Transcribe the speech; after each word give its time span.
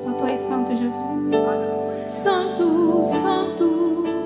Só 0.00 0.14
tu 0.14 0.26
és 0.32 0.40
santo, 0.40 0.74
Jesus. 0.74 1.28
Santo, 2.06 3.02
santo. 3.02 4.19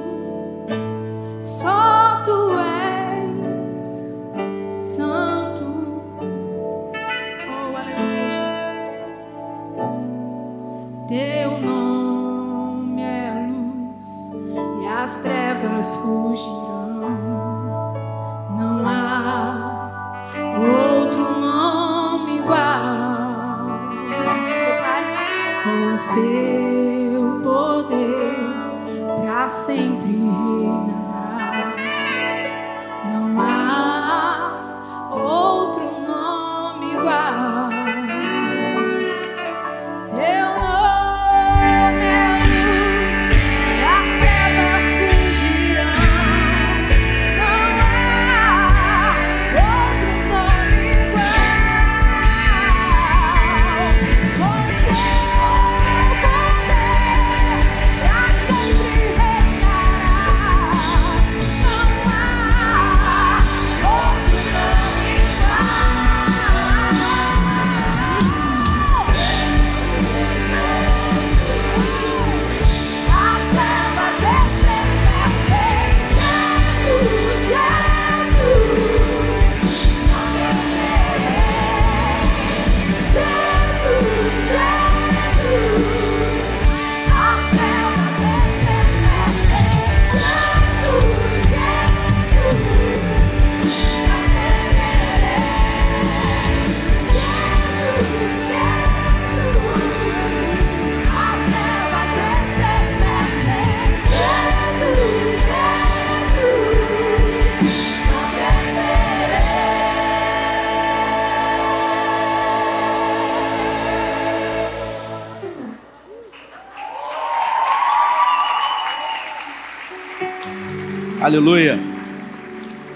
Aleluia. 121.34 121.76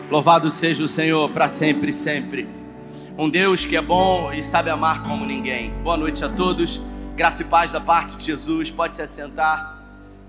Louvado 0.08 0.48
seja 0.48 0.84
o 0.84 0.88
Senhor 0.88 1.28
para 1.30 1.48
sempre 1.48 1.92
sempre. 1.92 2.48
Um 3.18 3.28
Deus 3.28 3.64
que 3.64 3.76
é 3.76 3.82
bom 3.82 4.32
e 4.32 4.44
sabe 4.44 4.70
amar 4.70 5.02
como 5.02 5.26
ninguém. 5.26 5.72
Boa 5.82 5.96
noite 5.96 6.24
a 6.24 6.28
todos. 6.28 6.80
Graça 7.16 7.42
e 7.42 7.46
paz 7.46 7.72
da 7.72 7.80
parte 7.80 8.16
de 8.16 8.26
Jesus. 8.26 8.70
Pode 8.70 8.94
se 8.94 9.02
assentar. 9.02 9.82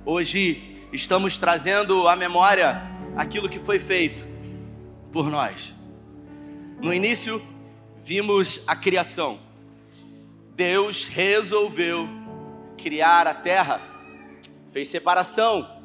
Hoje 0.03 0.87
estamos 0.91 1.37
trazendo 1.37 2.07
à 2.07 2.15
memória 2.15 2.81
aquilo 3.15 3.47
que 3.47 3.59
foi 3.59 3.77
feito 3.77 4.25
por 5.11 5.29
nós. 5.29 5.71
No 6.81 6.91
início, 6.91 7.39
vimos 8.03 8.63
a 8.65 8.75
criação. 8.75 9.39
Deus 10.55 11.05
resolveu 11.05 12.09
criar 12.75 13.27
a 13.27 13.35
terra, 13.35 13.79
fez 14.73 14.87
separação 14.87 15.78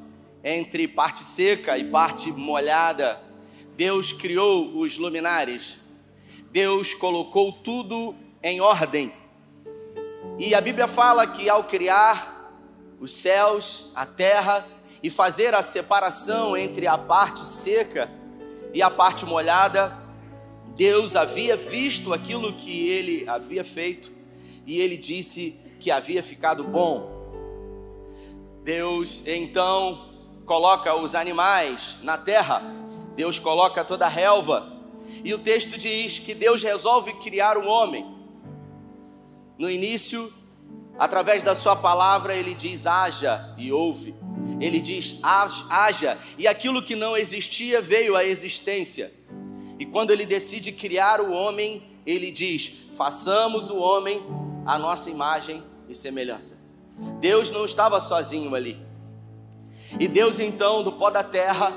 entre 0.44 0.86
parte 0.86 1.24
seca 1.24 1.78
e 1.78 1.84
parte 1.84 2.30
molhada. 2.30 3.20
Deus 3.76 4.12
criou 4.12 4.76
os 4.76 4.98
luminares. 4.98 5.80
Deus 6.52 6.92
colocou 6.92 7.50
tudo 7.50 8.14
em 8.42 8.60
ordem. 8.60 9.12
E 10.38 10.54
a 10.54 10.60
Bíblia 10.60 10.86
fala 10.86 11.26
que 11.26 11.48
ao 11.48 11.64
criar 11.64 12.52
os 13.00 13.12
céus, 13.12 13.90
a 13.94 14.04
terra 14.04 14.66
e 15.02 15.08
fazer 15.08 15.54
a 15.54 15.62
separação 15.62 16.56
entre 16.56 16.86
a 16.86 16.98
parte 16.98 17.44
seca 17.44 18.10
e 18.72 18.82
a 18.82 18.90
parte 18.90 19.24
molhada, 19.24 19.96
Deus 20.76 21.16
havia 21.16 21.56
visto 21.56 22.12
aquilo 22.12 22.52
que 22.52 22.88
ele 22.88 23.28
havia 23.28 23.64
feito 23.64 24.12
e 24.66 24.80
ele 24.80 24.96
disse 24.96 25.56
que 25.78 25.90
havia 25.90 26.22
ficado 26.22 26.64
bom. 26.64 27.12
Deus 28.62 29.22
então 29.26 30.13
coloca 30.44 30.94
os 30.94 31.14
animais 31.14 31.96
na 32.02 32.18
terra, 32.18 32.62
Deus 33.16 33.38
coloca 33.38 33.84
toda 33.84 34.06
a 34.06 34.08
relva, 34.08 34.72
e 35.24 35.32
o 35.32 35.38
texto 35.38 35.78
diz 35.78 36.18
que 36.18 36.34
Deus 36.34 36.62
resolve 36.62 37.14
criar 37.14 37.56
o 37.56 37.66
homem. 37.66 38.14
No 39.58 39.70
início, 39.70 40.32
através 40.98 41.42
da 41.42 41.54
sua 41.54 41.76
palavra, 41.76 42.34
ele 42.34 42.54
diz: 42.54 42.86
haja 42.86 43.54
e 43.56 43.72
ouve. 43.72 44.14
Ele 44.60 44.80
diz: 44.80 45.16
haja, 45.22 46.18
e 46.36 46.46
aquilo 46.46 46.82
que 46.82 46.94
não 46.94 47.16
existia 47.16 47.80
veio 47.80 48.16
à 48.16 48.24
existência. 48.24 49.12
E 49.78 49.86
quando 49.86 50.10
ele 50.10 50.26
decide 50.26 50.72
criar 50.72 51.20
o 51.20 51.32
homem, 51.32 51.82
ele 52.04 52.30
diz: 52.30 52.72
façamos 52.96 53.70
o 53.70 53.78
homem 53.78 54.22
à 54.66 54.78
nossa 54.78 55.08
imagem 55.08 55.62
e 55.88 55.94
semelhança. 55.94 56.62
Deus 57.20 57.50
não 57.50 57.64
estava 57.64 58.00
sozinho 58.00 58.54
ali. 58.54 58.78
E 59.98 60.08
Deus 60.08 60.40
então, 60.40 60.82
do 60.82 60.92
pó 60.92 61.10
da 61.10 61.22
terra, 61.22 61.72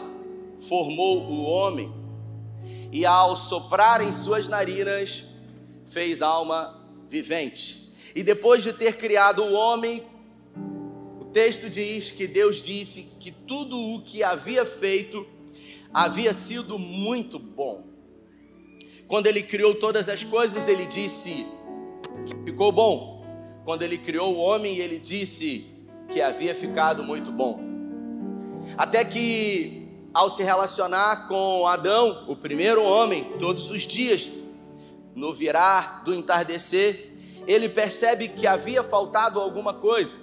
formou 0.67 1.19
o 1.19 1.43
homem, 1.43 1.93
e 2.91 3.05
ao 3.05 3.35
soprar 3.35 4.01
em 4.01 4.11
suas 4.11 4.47
narinas, 4.47 5.23
fez 5.85 6.21
alma 6.21 6.81
vivente. 7.09 7.91
E 8.15 8.23
depois 8.23 8.63
de 8.63 8.73
ter 8.73 8.97
criado 8.97 9.43
o 9.43 9.53
homem, 9.53 10.03
o 11.19 11.25
texto 11.25 11.69
diz 11.69 12.09
que 12.09 12.25
Deus 12.25 12.61
disse 12.61 13.07
que 13.19 13.31
tudo 13.31 13.77
o 13.77 14.01
que 14.01 14.23
havia 14.23 14.65
feito 14.65 15.25
havia 15.93 16.33
sido 16.33 16.79
muito 16.79 17.37
bom. 17.37 17.83
Quando 19.07 19.27
ele 19.27 19.43
criou 19.43 19.75
todas 19.75 20.09
as 20.09 20.23
coisas, 20.23 20.67
ele 20.67 20.85
disse 20.85 21.45
que 22.25 22.35
ficou 22.45 22.71
bom. 22.71 23.23
Quando 23.63 23.83
ele 23.83 23.97
criou 23.97 24.33
o 24.33 24.37
homem, 24.37 24.77
ele 24.77 24.97
disse 24.97 25.65
que 26.09 26.21
havia 26.21 26.55
ficado 26.55 27.03
muito 27.03 27.31
bom. 27.31 27.66
Até 28.75 29.05
que, 29.05 29.87
ao 30.13 30.29
se 30.29 30.43
relacionar 30.43 31.27
com 31.27 31.67
Adão, 31.67 32.25
o 32.27 32.35
primeiro 32.35 32.83
homem, 32.83 33.35
todos 33.39 33.69
os 33.69 33.83
dias, 33.83 34.29
no 35.15 35.33
virar 35.33 36.03
do 36.03 36.13
entardecer, 36.13 37.13
ele 37.47 37.69
percebe 37.69 38.27
que 38.27 38.45
havia 38.45 38.83
faltado 38.83 39.39
alguma 39.39 39.73
coisa. 39.73 40.15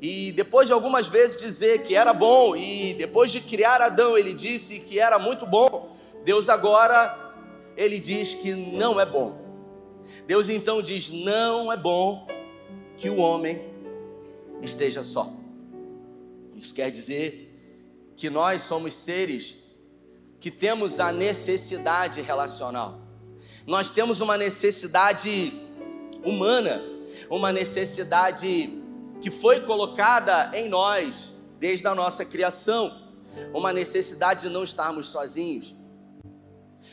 E 0.00 0.32
depois 0.32 0.66
de 0.66 0.72
algumas 0.72 1.08
vezes 1.08 1.36
dizer 1.36 1.82
que 1.82 1.94
era 1.96 2.12
bom, 2.12 2.54
e 2.54 2.94
depois 2.94 3.30
de 3.30 3.40
criar 3.40 3.80
Adão, 3.80 4.18
ele 4.18 4.34
disse 4.34 4.78
que 4.80 4.98
era 4.98 5.18
muito 5.18 5.46
bom, 5.46 5.96
Deus 6.24 6.48
agora, 6.48 7.34
ele 7.76 7.98
diz 7.98 8.34
que 8.34 8.54
não 8.54 9.00
é 9.00 9.06
bom. 9.06 9.38
Deus 10.26 10.48
então 10.48 10.82
diz: 10.82 11.10
não 11.10 11.72
é 11.72 11.76
bom 11.76 12.26
que 12.96 13.10
o 13.10 13.16
homem 13.16 13.62
esteja 14.62 15.02
só. 15.02 15.32
Isso 16.54 16.74
quer 16.74 16.90
dizer 16.90 17.43
que 18.16 18.30
nós 18.30 18.62
somos 18.62 18.94
seres 18.94 19.56
que 20.40 20.50
temos 20.50 21.00
a 21.00 21.10
necessidade 21.10 22.20
relacional. 22.20 23.00
Nós 23.66 23.90
temos 23.90 24.20
uma 24.20 24.36
necessidade 24.36 25.52
humana, 26.22 26.82
uma 27.30 27.50
necessidade 27.50 28.82
que 29.20 29.30
foi 29.30 29.60
colocada 29.60 30.50
em 30.54 30.68
nós 30.68 31.32
desde 31.58 31.86
a 31.86 31.94
nossa 31.94 32.24
criação, 32.24 33.10
uma 33.54 33.72
necessidade 33.72 34.42
de 34.42 34.48
não 34.50 34.64
estarmos 34.64 35.08
sozinhos. 35.08 35.74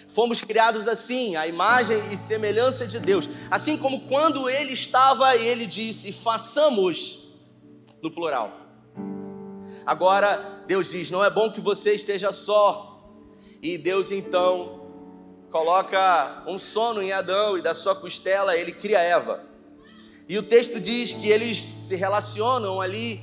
Fomos 0.08 0.42
criados 0.42 0.88
assim, 0.88 1.36
a 1.36 1.46
imagem 1.46 1.98
e 2.12 2.18
semelhança 2.18 2.88
de 2.88 3.00
Deus. 3.00 3.30
Assim 3.50 3.78
como 3.78 4.08
quando 4.08 4.50
ele 4.50 4.74
estava, 4.74 5.36
ele 5.36 5.66
disse: 5.66 6.14
façamos, 6.14 7.30
no 8.02 8.10
plural. 8.10 8.52
Agora, 9.86 10.51
Deus 10.68 10.90
diz: 10.90 11.12
não 11.12 11.24
é 11.24 11.30
bom 11.30 11.52
que 11.52 11.62
você 11.62 11.94
esteja 11.94 12.32
só. 12.32 12.88
E 13.62 13.78
Deus 13.78 14.12
então 14.12 14.82
coloca 15.52 16.44
um 16.48 16.58
sono 16.58 17.02
em 17.02 17.12
Adão 17.12 17.58
e 17.58 17.62
da 17.62 17.76
sua 17.76 17.96
costela 17.96 18.58
ele 18.58 18.72
cria 18.72 19.00
Eva. 19.00 19.44
E 20.28 20.38
o 20.38 20.44
texto 20.44 20.80
diz 20.80 21.14
que 21.14 21.30
eles 21.30 21.58
se 21.58 21.96
relacionam 21.96 22.80
ali. 22.80 23.22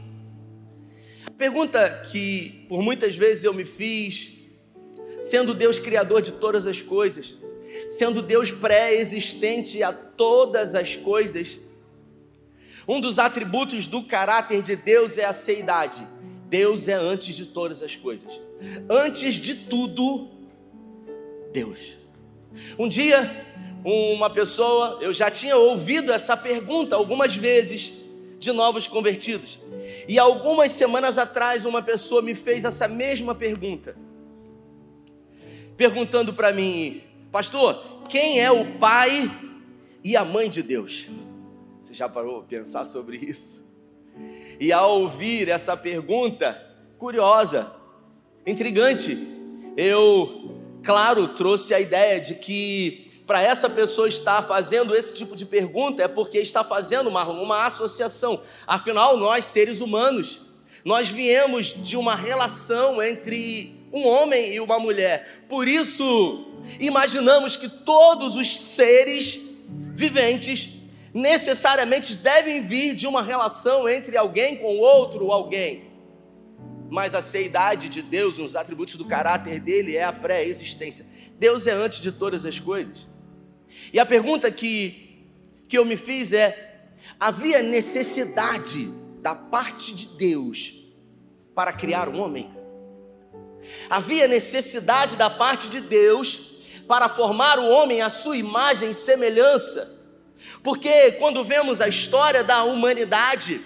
Pergunta 1.36 2.02
que 2.10 2.66
por 2.68 2.82
muitas 2.82 3.16
vezes 3.16 3.44
eu 3.44 3.54
me 3.54 3.64
fiz 3.64 4.38
sendo 5.20 5.54
Deus 5.54 5.78
criador 5.78 6.22
de 6.22 6.32
todas 6.32 6.66
as 6.66 6.82
coisas, 6.82 7.36
sendo 7.88 8.22
Deus 8.22 8.52
pré-existente 8.52 9.82
a 9.82 9.92
todas 9.92 10.74
as 10.74 10.96
coisas. 10.96 11.58
Um 12.86 13.00
dos 13.00 13.18
atributos 13.18 13.86
do 13.86 14.02
caráter 14.04 14.62
de 14.62 14.76
Deus 14.76 15.18
é 15.18 15.24
a 15.24 15.32
seidade. 15.32 16.06
Deus 16.48 16.88
é 16.88 16.94
antes 16.94 17.36
de 17.36 17.46
todas 17.46 17.82
as 17.82 17.96
coisas. 17.96 18.32
Antes 18.88 19.34
de 19.34 19.54
tudo, 19.54 20.28
Deus. 21.52 21.96
Um 22.78 22.88
dia, 22.88 23.46
uma 23.84 24.30
pessoa, 24.30 24.98
eu 25.00 25.12
já 25.12 25.30
tinha 25.30 25.56
ouvido 25.56 26.12
essa 26.12 26.36
pergunta 26.36 26.96
algumas 26.96 27.36
vezes 27.36 27.92
de 28.38 28.52
novos 28.52 28.86
convertidos. 28.86 29.58
E 30.08 30.18
algumas 30.18 30.72
semanas 30.72 31.18
atrás, 31.18 31.64
uma 31.64 31.82
pessoa 31.82 32.22
me 32.22 32.34
fez 32.34 32.64
essa 32.64 32.88
mesma 32.88 33.34
pergunta 33.34 33.96
perguntando 35.78 36.34
para 36.34 36.52
mim, 36.52 37.00
pastor, 37.30 38.02
quem 38.08 38.40
é 38.40 38.50
o 38.50 38.78
pai 38.78 39.30
e 40.02 40.16
a 40.16 40.24
mãe 40.24 40.50
de 40.50 40.60
Deus? 40.60 41.06
Você 41.80 41.94
já 41.94 42.08
parou 42.08 42.40
para 42.40 42.58
pensar 42.58 42.84
sobre 42.84 43.16
isso? 43.16 43.67
E 44.60 44.72
ao 44.72 45.02
ouvir 45.02 45.48
essa 45.48 45.76
pergunta, 45.76 46.60
curiosa, 46.98 47.72
intrigante, 48.44 49.16
eu, 49.76 50.60
claro, 50.82 51.28
trouxe 51.28 51.72
a 51.72 51.80
ideia 51.80 52.20
de 52.20 52.34
que 52.34 53.08
para 53.24 53.42
essa 53.42 53.68
pessoa 53.68 54.08
estar 54.08 54.42
fazendo 54.42 54.96
esse 54.96 55.14
tipo 55.14 55.36
de 55.36 55.44
pergunta 55.44 56.02
é 56.02 56.08
porque 56.08 56.38
está 56.38 56.64
fazendo 56.64 57.08
uma, 57.08 57.66
associação. 57.66 58.42
Afinal, 58.66 59.16
nós, 59.16 59.44
seres 59.44 59.80
humanos, 59.80 60.40
nós 60.84 61.10
viemos 61.10 61.66
de 61.66 61.96
uma 61.96 62.16
relação 62.16 63.02
entre 63.02 63.78
um 63.92 64.08
homem 64.08 64.54
e 64.54 64.60
uma 64.60 64.80
mulher. 64.80 65.44
Por 65.48 65.68
isso, 65.68 66.46
imaginamos 66.80 67.54
que 67.54 67.68
todos 67.68 68.34
os 68.34 68.58
seres 68.58 69.38
viventes 69.94 70.70
necessariamente 71.18 72.16
devem 72.16 72.62
vir 72.62 72.94
de 72.94 73.06
uma 73.06 73.22
relação 73.22 73.88
entre 73.88 74.16
alguém 74.16 74.56
com 74.56 74.78
outro 74.78 75.32
alguém. 75.32 75.88
Mas 76.88 77.14
a 77.14 77.20
seidade 77.20 77.88
de 77.88 78.00
Deus, 78.00 78.38
os 78.38 78.56
atributos 78.56 78.94
do 78.94 79.04
caráter 79.04 79.60
dele 79.60 79.96
é 79.96 80.04
a 80.04 80.12
pré-existência. 80.12 81.04
Deus 81.38 81.66
é 81.66 81.72
antes 81.72 82.00
de 82.00 82.12
todas 82.12 82.46
as 82.46 82.58
coisas. 82.58 83.06
E 83.92 83.98
a 83.98 84.06
pergunta 84.06 84.50
que, 84.50 85.26
que 85.68 85.76
eu 85.76 85.84
me 85.84 85.96
fiz 85.96 86.32
é: 86.32 86.92
havia 87.20 87.62
necessidade 87.62 88.86
da 89.20 89.34
parte 89.34 89.94
de 89.94 90.08
Deus 90.08 90.74
para 91.54 91.72
criar 91.72 92.08
um 92.08 92.20
homem? 92.20 92.50
Havia 93.90 94.26
necessidade 94.26 95.16
da 95.16 95.28
parte 95.28 95.68
de 95.68 95.80
Deus 95.80 96.48
para 96.86 97.06
formar 97.08 97.58
o 97.58 97.68
homem 97.68 98.00
à 98.00 98.08
sua 98.08 98.36
imagem 98.36 98.90
e 98.90 98.94
semelhança. 98.94 99.97
Porque 100.62 101.12
quando 101.12 101.44
vemos 101.44 101.80
a 101.80 101.88
história 101.88 102.42
da 102.42 102.64
humanidade, 102.64 103.60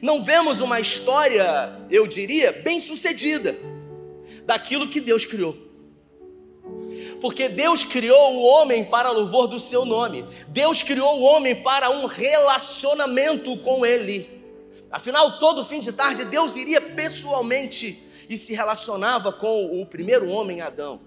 não 0.00 0.22
vemos 0.22 0.60
uma 0.60 0.80
história, 0.80 1.72
eu 1.90 2.06
diria, 2.06 2.52
bem 2.52 2.80
sucedida 2.80 3.56
daquilo 4.44 4.88
que 4.88 5.00
Deus 5.00 5.24
criou. 5.24 5.56
Porque 7.20 7.48
Deus 7.48 7.84
criou 7.84 8.34
o 8.34 8.42
homem 8.42 8.84
para 8.84 9.10
louvor 9.10 9.46
do 9.46 9.60
seu 9.60 9.84
nome. 9.84 10.24
Deus 10.48 10.82
criou 10.82 11.20
o 11.20 11.22
homem 11.22 11.62
para 11.62 11.90
um 11.90 12.06
relacionamento 12.06 13.56
com 13.58 13.86
ele. 13.86 14.28
Afinal, 14.90 15.38
todo 15.38 15.64
fim 15.64 15.80
de 15.80 15.92
tarde 15.92 16.24
Deus 16.24 16.56
iria 16.56 16.80
pessoalmente 16.80 18.02
e 18.28 18.36
se 18.36 18.54
relacionava 18.54 19.32
com 19.32 19.80
o 19.80 19.86
primeiro 19.86 20.28
homem 20.28 20.60
Adão. 20.60 21.00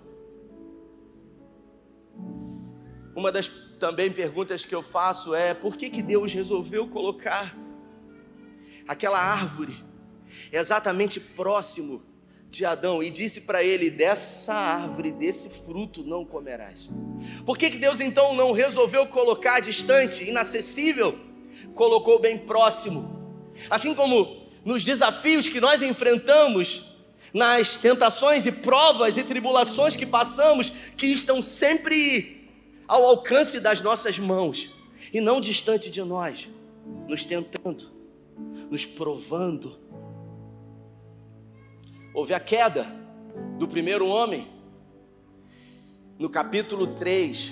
Uma 3.15 3.31
das 3.31 3.49
também 3.79 4.11
perguntas 4.11 4.65
que 4.65 4.73
eu 4.73 4.81
faço 4.81 5.33
é: 5.33 5.53
por 5.53 5.75
que, 5.75 5.89
que 5.89 6.01
Deus 6.01 6.33
resolveu 6.33 6.87
colocar 6.87 7.55
aquela 8.87 9.19
árvore 9.19 9.75
exatamente 10.51 11.19
próximo 11.19 12.03
de 12.49 12.65
Adão 12.65 13.03
e 13.03 13.09
disse 13.09 13.41
para 13.41 13.63
ele: 13.63 13.89
dessa 13.89 14.53
árvore, 14.53 15.11
desse 15.11 15.49
fruto 15.49 16.03
não 16.03 16.25
comerás? 16.25 16.89
Por 17.45 17.57
que, 17.57 17.69
que 17.69 17.77
Deus 17.77 17.99
então 17.99 18.33
não 18.33 18.51
resolveu 18.51 19.05
colocar 19.07 19.59
distante, 19.59 20.23
inacessível, 20.23 21.17
colocou 21.73 22.19
bem 22.19 22.37
próximo? 22.37 23.15
Assim 23.69 23.93
como 23.93 24.45
nos 24.63 24.83
desafios 24.83 25.47
que 25.47 25.61
nós 25.61 25.81
enfrentamos, 25.81 26.95
nas 27.33 27.77
tentações 27.77 28.45
e 28.45 28.51
provas 28.51 29.17
e 29.17 29.23
tribulações 29.23 29.95
que 29.95 30.05
passamos, 30.05 30.71
que 30.95 31.07
estão 31.07 31.41
sempre 31.41 32.34
ao 32.87 33.05
alcance 33.05 33.59
das 33.59 33.81
nossas 33.81 34.19
mãos 34.19 34.75
e 35.13 35.19
não 35.19 35.41
distante 35.41 35.89
de 35.89 36.01
nós, 36.03 36.49
nos 37.07 37.25
tentando, 37.25 37.91
nos 38.69 38.85
provando. 38.85 39.79
Houve 42.13 42.33
a 42.33 42.39
queda 42.39 42.85
do 43.57 43.67
primeiro 43.67 44.07
homem, 44.07 44.47
no 46.17 46.29
capítulo 46.29 46.95
3, 46.95 47.51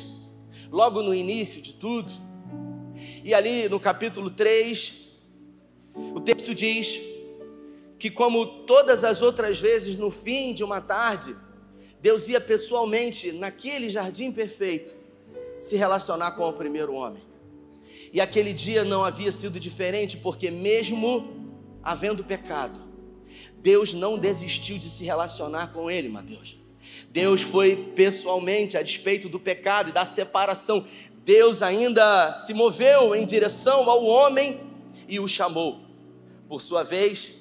logo 0.71 1.01
no 1.01 1.13
início 1.13 1.61
de 1.61 1.73
tudo, 1.73 2.11
e 3.23 3.33
ali 3.33 3.67
no 3.67 3.79
capítulo 3.79 4.29
3, 4.29 5.01
o 6.15 6.21
texto 6.21 6.53
diz 6.55 6.99
que, 7.99 8.09
como 8.09 8.63
todas 8.65 9.03
as 9.03 9.21
outras 9.21 9.59
vezes, 9.59 9.97
no 9.97 10.11
fim 10.11 10.53
de 10.53 10.63
uma 10.63 10.79
tarde, 10.79 11.35
Deus 12.01 12.27
ia 12.27 12.39
pessoalmente, 12.39 13.31
naquele 13.31 13.89
jardim 13.89 14.31
perfeito, 14.31 15.02
se 15.57 15.75
relacionar 15.75 16.31
com 16.31 16.47
o 16.47 16.53
primeiro 16.53 16.93
homem. 16.93 17.23
E 18.11 18.21
aquele 18.21 18.53
dia 18.53 18.83
não 18.83 19.03
havia 19.03 19.31
sido 19.31 19.59
diferente, 19.59 20.17
porque, 20.17 20.51
mesmo 20.51 21.51
havendo 21.81 22.23
pecado, 22.23 22.79
Deus 23.57 23.93
não 23.93 24.17
desistiu 24.17 24.77
de 24.77 24.89
se 24.89 25.03
relacionar 25.03 25.73
com 25.73 25.89
ele, 25.89 26.09
Mateus. 26.09 26.57
Deus 27.09 27.41
foi 27.41 27.91
pessoalmente, 27.95 28.77
a 28.77 28.83
despeito 28.83 29.29
do 29.29 29.39
pecado 29.39 29.89
e 29.89 29.93
da 29.93 30.05
separação, 30.05 30.85
Deus 31.25 31.61
ainda 31.61 32.33
se 32.33 32.53
moveu 32.53 33.15
em 33.15 33.25
direção 33.25 33.89
ao 33.89 34.03
homem 34.03 34.59
e 35.07 35.19
o 35.19 35.27
chamou. 35.27 35.79
Por 36.49 36.61
sua 36.61 36.83
vez, 36.83 37.31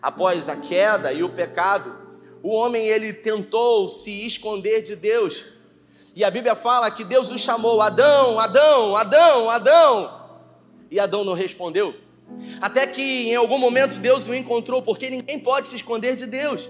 após 0.00 0.48
a 0.48 0.56
queda 0.56 1.12
e 1.12 1.22
o 1.22 1.28
pecado, 1.28 1.96
o 2.42 2.54
homem 2.54 2.86
ele 2.86 3.12
tentou 3.12 3.88
se 3.88 4.24
esconder 4.24 4.82
de 4.82 4.94
Deus. 4.94 5.44
E 6.14 6.24
a 6.24 6.30
Bíblia 6.30 6.54
fala 6.54 6.90
que 6.90 7.04
Deus 7.04 7.30
o 7.30 7.38
chamou: 7.38 7.80
Adão, 7.80 8.38
Adão, 8.38 8.96
Adão, 8.96 9.50
Adão. 9.50 10.20
E 10.90 10.98
Adão 10.98 11.24
não 11.24 11.34
respondeu. 11.34 11.94
Até 12.60 12.86
que 12.86 13.30
em 13.30 13.36
algum 13.36 13.58
momento 13.58 13.96
Deus 13.96 14.26
o 14.26 14.34
encontrou, 14.34 14.82
porque 14.82 15.10
ninguém 15.10 15.38
pode 15.38 15.66
se 15.66 15.76
esconder 15.76 16.16
de 16.16 16.26
Deus. 16.26 16.68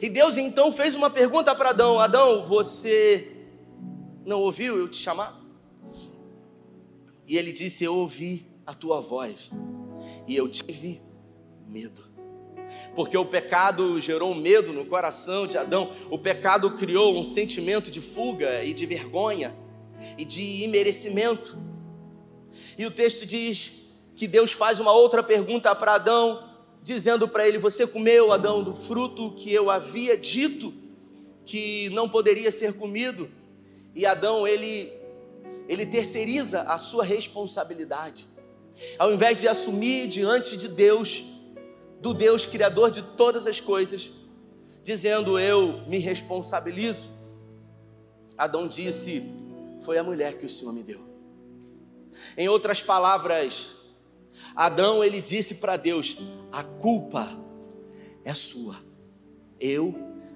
E 0.00 0.08
Deus 0.08 0.36
então 0.36 0.72
fez 0.72 0.94
uma 0.94 1.10
pergunta 1.10 1.54
para 1.54 1.70
Adão: 1.70 1.98
Adão, 1.98 2.42
você 2.42 3.30
não 4.24 4.40
ouviu 4.40 4.78
eu 4.78 4.88
te 4.88 4.96
chamar? 4.96 5.40
E 7.26 7.36
ele 7.36 7.52
disse: 7.52 7.84
Eu 7.84 7.96
ouvi 7.96 8.46
a 8.66 8.74
tua 8.74 9.00
voz 9.00 9.50
e 10.26 10.36
eu 10.36 10.48
tive 10.48 11.00
medo 11.66 12.11
porque 12.94 13.16
o 13.16 13.24
pecado 13.24 14.00
gerou 14.00 14.34
medo 14.34 14.72
no 14.72 14.84
coração 14.84 15.46
de 15.46 15.56
Adão, 15.56 15.92
o 16.10 16.18
pecado 16.18 16.72
criou 16.72 17.18
um 17.18 17.24
sentimento 17.24 17.90
de 17.90 18.00
fuga 18.00 18.64
e 18.64 18.72
de 18.74 18.84
vergonha 18.86 19.54
e 20.18 20.24
de 20.24 20.64
imerecimento. 20.64 21.56
E 22.76 22.84
o 22.84 22.90
texto 22.90 23.24
diz 23.24 23.72
que 24.14 24.26
Deus 24.26 24.52
faz 24.52 24.80
uma 24.80 24.92
outra 24.92 25.22
pergunta 25.22 25.74
para 25.74 25.94
Adão, 25.94 26.48
dizendo 26.82 27.26
para 27.26 27.46
ele: 27.46 27.58
Você 27.58 27.86
comeu, 27.86 28.32
Adão, 28.32 28.62
do 28.62 28.74
fruto 28.74 29.32
que 29.32 29.52
eu 29.52 29.70
havia 29.70 30.16
dito 30.16 30.72
que 31.44 31.88
não 31.90 32.08
poderia 32.08 32.50
ser 32.50 32.74
comido? 32.74 33.30
E 33.94 34.06
Adão, 34.06 34.46
ele, 34.46 34.92
ele 35.68 35.84
terceiriza 35.84 36.62
a 36.62 36.78
sua 36.78 37.04
responsabilidade. 37.04 38.26
Ao 38.98 39.12
invés 39.12 39.40
de 39.40 39.48
assumir 39.48 40.08
diante 40.08 40.56
de 40.56 40.66
Deus 40.68 41.24
do 42.02 42.12
Deus 42.12 42.44
Criador 42.44 42.90
de 42.90 43.00
todas 43.00 43.46
as 43.46 43.60
coisas, 43.60 44.10
dizendo: 44.82 45.38
Eu 45.38 45.86
me 45.86 45.98
responsabilizo. 45.98 47.08
Adão 48.36 48.66
disse: 48.66 49.22
Foi 49.84 49.96
a 49.96 50.02
mulher 50.02 50.36
que 50.36 50.44
o 50.44 50.50
Senhor 50.50 50.72
me 50.72 50.82
deu. 50.82 51.00
Em 52.36 52.48
outras 52.48 52.82
palavras, 52.82 53.70
Adão 54.54 55.02
ele 55.02 55.20
disse 55.20 55.54
para 55.54 55.76
Deus: 55.76 56.16
A 56.50 56.64
culpa 56.64 57.30
é 58.24 58.34
sua. 58.34 58.76
Eu 59.60 59.94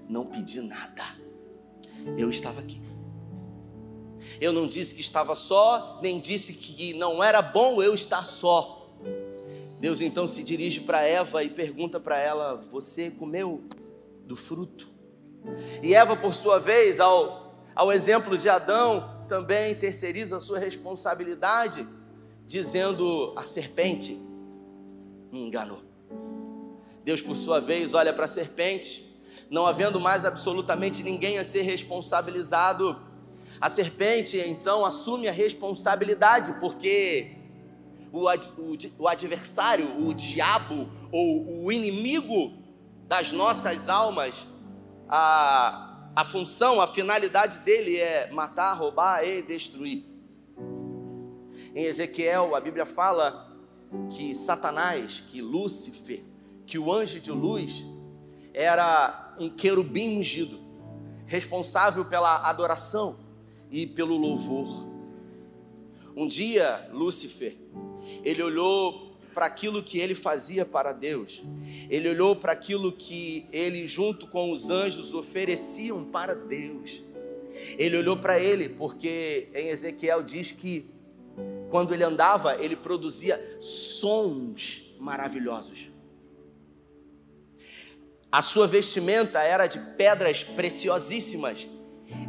não 0.09 0.25
pedi 0.25 0.61
nada. 0.61 1.05
Eu 2.17 2.31
estava 2.31 2.61
aqui. 2.61 2.81
Eu 4.41 4.53
não 4.53 4.69
disse 4.69 4.95
que 4.95 5.01
estava 5.01 5.35
só, 5.35 5.99
nem 6.01 6.21
disse 6.21 6.53
que 6.53 6.93
não 6.95 7.23
era 7.23 7.43
bom 7.43 7.83
eu 7.83 7.93
estar 7.93 8.23
só. 8.23 8.86
Deus 9.79 10.01
então 10.01 10.27
se 10.27 10.43
dirige 10.43 10.81
para 10.81 11.07
Eva 11.07 11.45
e 11.45 11.51
pergunta 11.51 12.01
para 12.01 12.19
ela: 12.19 12.57
Você 12.71 13.11
comeu 13.11 13.65
do 14.25 14.35
fruto? 14.35 14.89
E 15.83 15.95
Eva, 15.95 16.17
por 16.17 16.35
sua 16.35 16.59
vez, 16.59 16.99
ao, 16.99 17.55
ao 17.75 17.93
exemplo 17.93 18.37
de 18.37 18.49
Adão, 18.49 19.25
também 19.29 19.75
terceiriza 19.75 20.39
a 20.39 20.41
sua 20.41 20.59
responsabilidade, 20.59 21.87
dizendo: 22.47 23.35
A 23.37 23.43
serpente 23.43 24.19
me 25.31 25.43
enganou. 25.43 25.83
Deus, 27.05 27.23
por 27.23 27.37
sua 27.37 27.61
vez, 27.61 27.95
olha 27.95 28.13
para 28.13 28.25
a 28.25 28.29
serpente, 28.29 29.17
não 29.51 29.67
havendo 29.67 30.01
mais 30.01 30.25
absolutamente 30.25 31.03
ninguém 31.03 31.39
a 31.39 31.45
ser 31.45 31.63
responsabilizado. 31.63 33.01
A 33.61 33.69
serpente 33.69 34.39
então 34.39 34.85
assume 34.85 35.29
a 35.29 35.33
responsabilidade, 35.33 36.59
porque 36.61 37.36
o, 38.13 38.29
ad, 38.29 38.51
o, 38.59 38.77
o 39.03 39.09
adversário, 39.09 40.07
o 40.07 40.15
diabo 40.15 40.89
ou 41.11 41.65
o 41.65 41.73
inimigo 41.73 42.63
das 43.07 43.33
nossas 43.33 43.89
almas, 43.89 44.47
a, 45.09 46.11
a 46.15 46.25
função, 46.25 46.81
a 46.81 46.87
finalidade 46.87 47.59
dele 47.61 47.97
é 47.97 48.31
matar, 48.31 48.75
roubar 48.75 49.25
e 49.25 49.43
destruir. 49.43 50.05
Em 51.75 51.85
Ezequiel, 51.85 52.55
a 52.55 52.61
Bíblia 52.61 52.87
fala 52.87 53.55
que 54.11 54.35
Satanás, 54.35 55.23
que 55.29 55.41
Lúcifer, 55.41 56.25
que 56.67 56.79
o 56.79 56.93
anjo 56.93 57.21
de 57.21 57.31
luz 57.31 57.85
era 58.53 59.37
um 59.39 59.49
querubim 59.51 60.19
ungido, 60.19 60.59
responsável 61.27 62.05
pela 62.05 62.49
adoração 62.49 63.19
e 63.71 63.87
pelo 63.87 64.17
louvor. 64.17 64.96
Um 66.17 66.27
dia, 66.27 66.89
Lúcifer, 66.93 67.55
ele 68.25 68.43
olhou 68.43 69.15
para 69.35 69.45
aquilo 69.45 69.83
que 69.83 69.99
ele 69.99 70.15
fazia 70.15 70.65
para 70.65 70.93
Deus, 70.93 71.43
ele 71.91 72.09
olhou 72.09 72.35
para 72.35 72.53
aquilo 72.53 72.91
que 72.91 73.47
ele, 73.53 73.87
junto 73.87 74.27
com 74.27 74.51
os 74.51 74.71
anjos, 74.71 75.13
ofereciam 75.13 76.07
para 76.07 76.35
Deus. 76.35 77.03
Ele 77.79 77.99
olhou 77.99 78.17
para 78.17 78.41
ele, 78.41 78.71
porque 78.71 79.49
em 79.55 79.69
Ezequiel 79.69 80.23
diz 80.23 80.53
que 80.53 80.87
quando 81.69 81.93
ele 81.93 82.03
andava, 82.03 82.57
ele 82.57 82.77
produzia 82.77 83.59
sons 83.61 84.83
maravilhosos. 84.99 85.91
A 88.31 88.41
sua 88.41 88.67
vestimenta 88.67 89.41
era 89.41 89.67
de 89.67 89.79
pedras 89.97 90.45
preciosíssimas. 90.45 91.69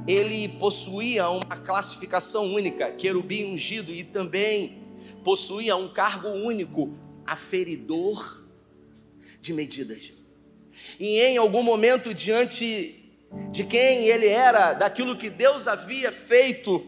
Ele 0.07 0.47
possuía 0.47 1.29
uma 1.29 1.57
classificação 1.57 2.45
única, 2.53 2.91
querubim 2.91 3.53
ungido, 3.53 3.91
e 3.91 4.03
também 4.03 4.81
possuía 5.23 5.75
um 5.75 5.91
cargo 5.91 6.29
único, 6.29 6.95
aferidor 7.25 8.43
de 9.41 9.53
medidas. 9.53 10.13
E 10.99 11.19
em 11.19 11.37
algum 11.37 11.61
momento, 11.61 12.13
diante 12.13 13.11
de 13.51 13.63
quem 13.63 14.07
ele 14.07 14.27
era, 14.27 14.73
daquilo 14.73 15.17
que 15.17 15.29
Deus 15.29 15.67
havia 15.67 16.11
feito 16.11 16.85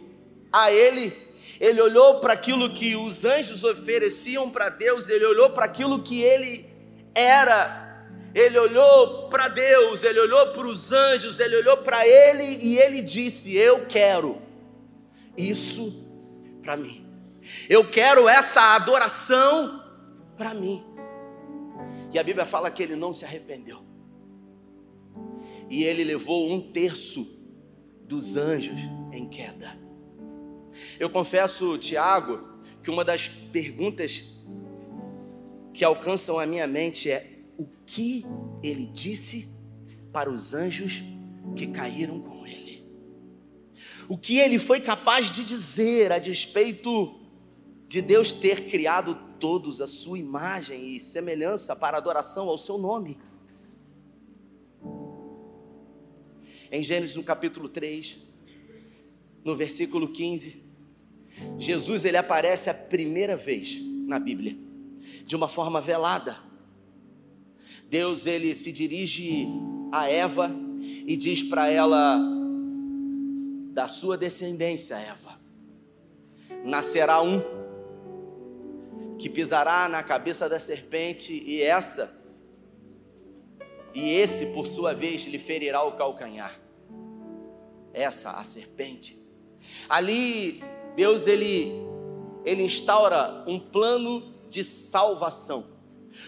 a 0.52 0.72
ele, 0.72 1.12
ele 1.60 1.82
olhou 1.82 2.20
para 2.20 2.34
aquilo 2.34 2.74
que 2.74 2.96
os 2.96 3.26
anjos 3.26 3.64
ofereciam 3.64 4.50
para 4.50 4.70
Deus, 4.70 5.10
ele 5.10 5.26
olhou 5.26 5.50
para 5.50 5.66
aquilo 5.66 6.02
que 6.02 6.22
ele 6.22 6.66
era 7.14 7.79
ele 8.34 8.58
olhou 8.58 9.30
para 9.30 9.48
Deus, 9.48 10.04
ele 10.04 10.20
olhou 10.20 10.54
para 10.54 10.68
os 10.68 10.92
anjos, 10.92 11.40
ele 11.40 11.56
olhou 11.58 11.78
para 11.78 12.08
ele 12.08 12.44
e 12.64 12.78
ele 12.78 13.02
disse: 13.02 13.56
Eu 13.56 13.86
quero 13.88 14.42
isso 15.38 16.06
para 16.62 16.78
mim. 16.78 17.06
Eu 17.68 17.90
quero 17.90 18.28
essa 18.28 18.76
adoração 18.76 19.84
para 20.38 20.54
mim. 20.54 20.84
E 22.14 22.20
a 22.20 22.24
Bíblia 22.24 22.46
fala 22.46 22.70
que 22.70 22.84
ele 22.84 22.96
não 22.96 23.14
se 23.14 23.26
arrependeu. 23.26 23.84
E 25.70 25.84
ele 25.84 26.04
levou 26.04 26.52
um 26.52 26.72
terço 26.72 27.40
dos 28.04 28.36
anjos 28.36 28.80
em 29.12 29.28
queda. 29.28 29.78
Eu 31.00 31.10
confesso, 31.10 31.78
Tiago, 31.78 32.60
que 32.84 32.90
uma 32.90 33.04
das 33.04 33.28
perguntas 33.28 34.24
que 35.74 35.84
alcançam 35.84 36.40
a 36.40 36.46
minha 36.46 36.66
mente 36.66 37.12
é: 37.12 37.39
o 37.60 37.68
que 37.86 38.26
ele 38.64 38.86
disse 38.86 39.54
para 40.14 40.32
os 40.32 40.54
anjos 40.54 41.04
que 41.58 41.68
caíram 41.68 42.22
com 42.22 42.48
ele. 42.48 42.88
O 44.08 44.18
que 44.18 44.38
ele 44.38 44.58
foi 44.58 44.80
capaz 44.80 45.30
de 45.30 45.44
dizer 45.44 46.14
a 46.14 46.20
despeito 46.20 47.20
de 47.86 48.02
Deus 48.02 48.32
ter 48.32 48.70
criado 48.70 49.14
todos 49.42 49.82
a 49.82 49.88
sua 49.88 50.18
imagem 50.18 50.96
e 50.96 51.02
semelhança 51.02 51.76
para 51.76 51.98
adoração 51.98 52.48
ao 52.48 52.58
seu 52.58 52.78
nome. 52.78 53.20
Em 56.72 56.82
Gênesis 56.82 57.18
no 57.18 57.24
capítulo 57.24 57.68
3, 57.68 58.20
no 59.44 59.54
versículo 59.54 60.08
15, 60.08 60.64
Jesus 61.58 62.06
ele 62.06 62.18
aparece 62.18 62.70
a 62.70 62.74
primeira 62.74 63.36
vez 63.36 63.82
na 64.08 64.18
Bíblia, 64.18 64.58
de 65.26 65.36
uma 65.36 65.50
forma 65.50 65.82
velada 65.82 66.49
Deus 67.90 68.28
ele 68.28 68.54
se 68.54 68.72
dirige 68.72 69.48
a 69.92 70.08
Eva 70.08 70.56
e 70.80 71.18
diz 71.18 71.42
para 71.42 71.70
ela: 71.70 72.20
da 73.72 73.88
sua 73.88 74.16
descendência, 74.16 74.96
Eva, 74.96 75.40
nascerá 76.64 77.20
um 77.24 77.42
que 79.18 79.28
pisará 79.28 79.90
na 79.90 80.04
cabeça 80.04 80.48
da 80.48 80.60
serpente 80.60 81.34
e 81.34 81.62
essa 81.64 82.16
e 83.94 84.12
esse 84.12 84.54
por 84.54 84.68
sua 84.68 84.94
vez 84.94 85.24
lhe 85.24 85.40
ferirá 85.40 85.84
o 85.84 85.94
calcanhar. 85.94 86.62
Essa 87.92 88.34
a 88.34 88.44
serpente. 88.44 89.18
Ali 89.90 90.64
Deus 90.96 91.26
ele 91.26 91.74
ele 92.46 92.62
instaura 92.62 93.44
um 93.48 93.60
plano 93.60 94.32
de 94.48 94.64
salvação 94.64 95.79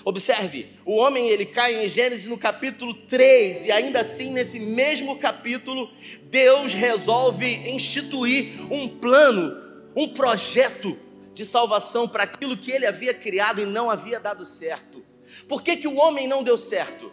Observe, 0.04 0.68
o 0.86 0.96
homem 0.96 1.30
ele 1.30 1.46
cai 1.46 1.84
em 1.84 1.88
Gênesis 1.88 2.26
no 2.26 2.38
capítulo 2.38 2.94
3 2.94 3.66
e 3.66 3.72
ainda 3.72 4.02
assim 4.02 4.32
nesse 4.32 4.60
mesmo 4.60 5.18
capítulo 5.18 5.92
Deus 6.24 6.74
resolve 6.74 7.48
instituir 7.70 8.62
um 8.72 8.88
plano, 8.88 9.56
um 9.96 10.08
projeto 10.08 10.98
de 11.34 11.46
salvação 11.46 12.08
para 12.08 12.24
aquilo 12.24 12.58
que 12.58 12.72
ele 12.72 12.86
havia 12.86 13.14
criado 13.14 13.62
e 13.62 13.66
não 13.66 13.90
havia 13.90 14.20
dado 14.20 14.46
certo. 14.46 15.04
Por 15.48 15.62
que, 15.62 15.78
que 15.78 15.88
o 15.88 15.96
homem 15.96 16.28
não 16.28 16.44
deu 16.44 16.58
certo? 16.58 17.12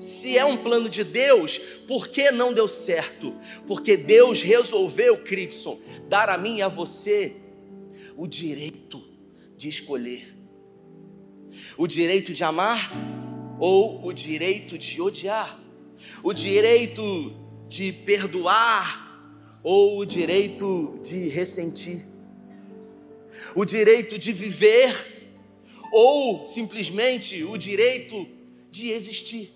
Se 0.00 0.36
é 0.36 0.44
um 0.44 0.56
plano 0.56 0.88
de 0.88 1.04
Deus, 1.04 1.58
por 1.86 2.08
que 2.08 2.32
não 2.32 2.52
deu 2.52 2.66
certo? 2.66 3.36
Porque 3.66 3.96
Deus 3.96 4.42
resolveu, 4.42 5.18
Crivson, 5.18 5.78
dar 6.08 6.28
a 6.28 6.36
mim 6.36 6.56
e 6.56 6.62
a 6.62 6.68
você 6.68 7.36
o 8.16 8.26
direito 8.26 9.02
de 9.56 9.68
escolher 9.68 10.31
o 11.82 11.86
direito 11.88 12.32
de 12.32 12.44
amar 12.44 12.92
ou 13.58 14.06
o 14.06 14.12
direito 14.12 14.78
de 14.78 15.02
odiar, 15.02 15.60
o 16.22 16.32
direito 16.32 17.02
de 17.66 17.90
perdoar 17.90 19.58
ou 19.64 19.98
o 19.98 20.06
direito 20.06 21.00
de 21.02 21.28
ressentir, 21.28 22.06
o 23.52 23.64
direito 23.64 24.16
de 24.16 24.32
viver 24.32 25.34
ou 25.92 26.44
simplesmente 26.44 27.42
o 27.42 27.56
direito 27.56 28.28
de 28.70 28.90
existir. 28.90 29.52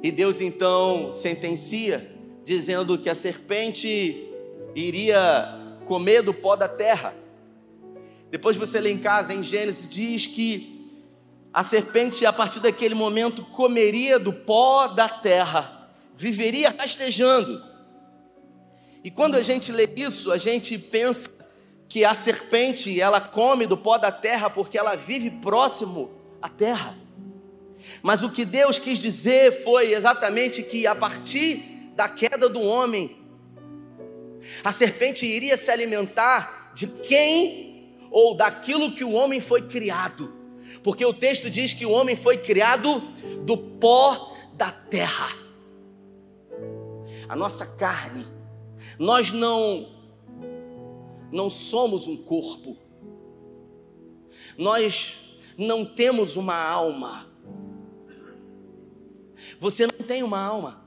E 0.00 0.12
Deus 0.12 0.40
então 0.40 1.12
sentencia, 1.12 2.08
dizendo 2.44 2.96
que 2.96 3.10
a 3.10 3.14
serpente 3.16 4.24
iria 4.72 5.80
comer 5.84 6.22
do 6.22 6.32
pó 6.32 6.54
da 6.54 6.68
terra 6.68 7.26
depois 8.30 8.56
você 8.56 8.80
lê 8.80 8.90
em 8.90 8.98
casa, 8.98 9.32
em 9.32 9.42
Gênesis, 9.42 9.88
diz 9.88 10.26
que 10.26 10.78
a 11.52 11.62
serpente, 11.62 12.26
a 12.26 12.32
partir 12.32 12.60
daquele 12.60 12.94
momento, 12.94 13.42
comeria 13.42 14.18
do 14.18 14.32
pó 14.32 14.86
da 14.86 15.08
terra, 15.08 15.90
viveria 16.14 16.74
rastejando. 16.76 17.62
E 19.02 19.10
quando 19.10 19.36
a 19.36 19.42
gente 19.42 19.72
lê 19.72 19.88
isso, 19.96 20.30
a 20.30 20.36
gente 20.36 20.76
pensa 20.76 21.30
que 21.88 22.04
a 22.04 22.12
serpente, 22.12 23.00
ela 23.00 23.20
come 23.20 23.66
do 23.66 23.76
pó 23.76 23.96
da 23.96 24.12
terra 24.12 24.50
porque 24.50 24.76
ela 24.76 24.94
vive 24.94 25.30
próximo 25.30 26.10
à 26.42 26.48
terra. 26.48 26.96
Mas 28.02 28.22
o 28.22 28.30
que 28.30 28.44
Deus 28.44 28.78
quis 28.78 28.98
dizer 28.98 29.64
foi 29.64 29.94
exatamente 29.94 30.62
que 30.62 30.86
a 30.86 30.94
partir 30.94 31.90
da 31.96 32.08
queda 32.08 32.48
do 32.48 32.60
homem, 32.60 33.16
a 34.62 34.70
serpente 34.70 35.24
iria 35.24 35.56
se 35.56 35.70
alimentar 35.70 36.72
de 36.74 36.86
quem 36.86 37.67
ou 38.10 38.34
daquilo 38.34 38.94
que 38.94 39.04
o 39.04 39.12
homem 39.12 39.40
foi 39.40 39.62
criado. 39.62 40.32
Porque 40.82 41.04
o 41.04 41.12
texto 41.12 41.50
diz 41.50 41.72
que 41.72 41.86
o 41.86 41.90
homem 41.90 42.16
foi 42.16 42.38
criado 42.38 43.00
do 43.44 43.56
pó 43.56 44.36
da 44.54 44.70
terra. 44.70 45.28
A 47.28 47.36
nossa 47.36 47.66
carne, 47.76 48.24
nós 48.98 49.32
não 49.32 49.96
não 51.30 51.50
somos 51.50 52.06
um 52.06 52.16
corpo. 52.16 52.76
Nós 54.56 55.16
não 55.56 55.84
temos 55.84 56.36
uma 56.36 56.56
alma. 56.56 57.26
Você 59.60 59.86
não 59.86 60.06
tem 60.06 60.22
uma 60.22 60.40
alma. 60.40 60.84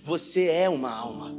Você 0.00 0.48
é 0.48 0.68
uma 0.68 0.90
alma. 0.90 1.34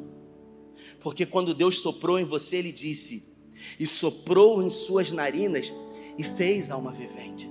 Porque 1.01 1.25
quando 1.25 1.53
Deus 1.53 1.79
soprou 1.79 2.17
em 2.17 2.23
você, 2.23 2.57
Ele 2.57 2.71
disse: 2.71 3.32
e 3.79 3.87
soprou 3.87 4.61
em 4.63 4.69
suas 4.69 5.11
narinas 5.11 5.73
e 6.17 6.23
fez 6.23 6.69
alma 6.69 6.91
vivente. 6.91 7.49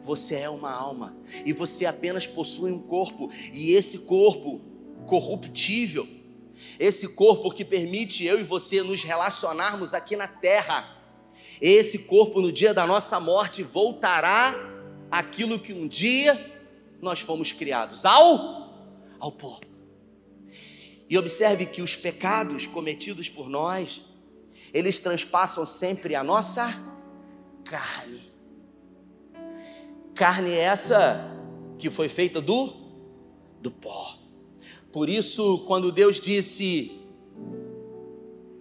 Você 0.00 0.36
é 0.36 0.48
uma 0.48 0.72
alma 0.72 1.16
e 1.44 1.52
você 1.52 1.86
apenas 1.86 2.26
possui 2.26 2.72
um 2.72 2.80
corpo, 2.80 3.30
e 3.52 3.72
esse 3.72 4.00
corpo 4.00 4.60
corruptível, 5.06 6.06
esse 6.78 7.08
corpo 7.08 7.50
que 7.50 7.64
permite 7.64 8.24
eu 8.24 8.40
e 8.40 8.44
você 8.44 8.82
nos 8.82 9.02
relacionarmos 9.02 9.94
aqui 9.94 10.16
na 10.16 10.28
terra, 10.28 10.96
esse 11.60 12.00
corpo 12.00 12.40
no 12.40 12.50
dia 12.50 12.72
da 12.72 12.86
nossa 12.86 13.20
morte 13.20 13.62
voltará 13.62 14.54
aquilo 15.10 15.58
que 15.58 15.72
um 15.72 15.86
dia 15.86 16.38
nós 17.00 17.20
fomos 17.20 17.52
criados, 17.52 18.04
ao 18.04 18.70
ao 19.20 19.30
pó. 19.30 19.60
E 21.08 21.18
observe 21.18 21.66
que 21.66 21.82
os 21.82 21.94
pecados 21.94 22.66
cometidos 22.66 23.28
por 23.28 23.48
nós, 23.48 24.00
eles 24.72 25.00
transpassam 25.00 25.66
sempre 25.66 26.14
a 26.14 26.22
nossa 26.22 26.74
carne. 27.64 28.30
Carne 30.14 30.54
essa 30.54 31.20
que 31.78 31.90
foi 31.90 32.08
feita 32.08 32.40
do 32.40 32.78
do 33.60 33.70
pó. 33.70 34.18
Por 34.92 35.08
isso, 35.08 35.64
quando 35.66 35.92
Deus 35.92 36.20
disse: 36.20 37.00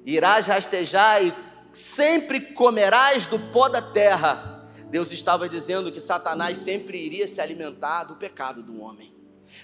Irás 0.05 0.47
rastejar 0.47 1.23
e 1.23 1.33
sempre 1.71 2.39
comerás 2.39 3.25
do 3.25 3.39
pó 3.51 3.69
da 3.69 3.81
terra, 3.81 4.67
Deus 4.89 5.11
estava 5.11 5.47
dizendo 5.47 5.91
que 5.91 5.99
Satanás 5.99 6.57
sempre 6.57 6.97
iria 6.97 7.27
se 7.27 7.39
alimentar 7.39 8.05
do 8.05 8.15
pecado 8.15 8.63
do 8.63 8.81
homem, 8.81 9.13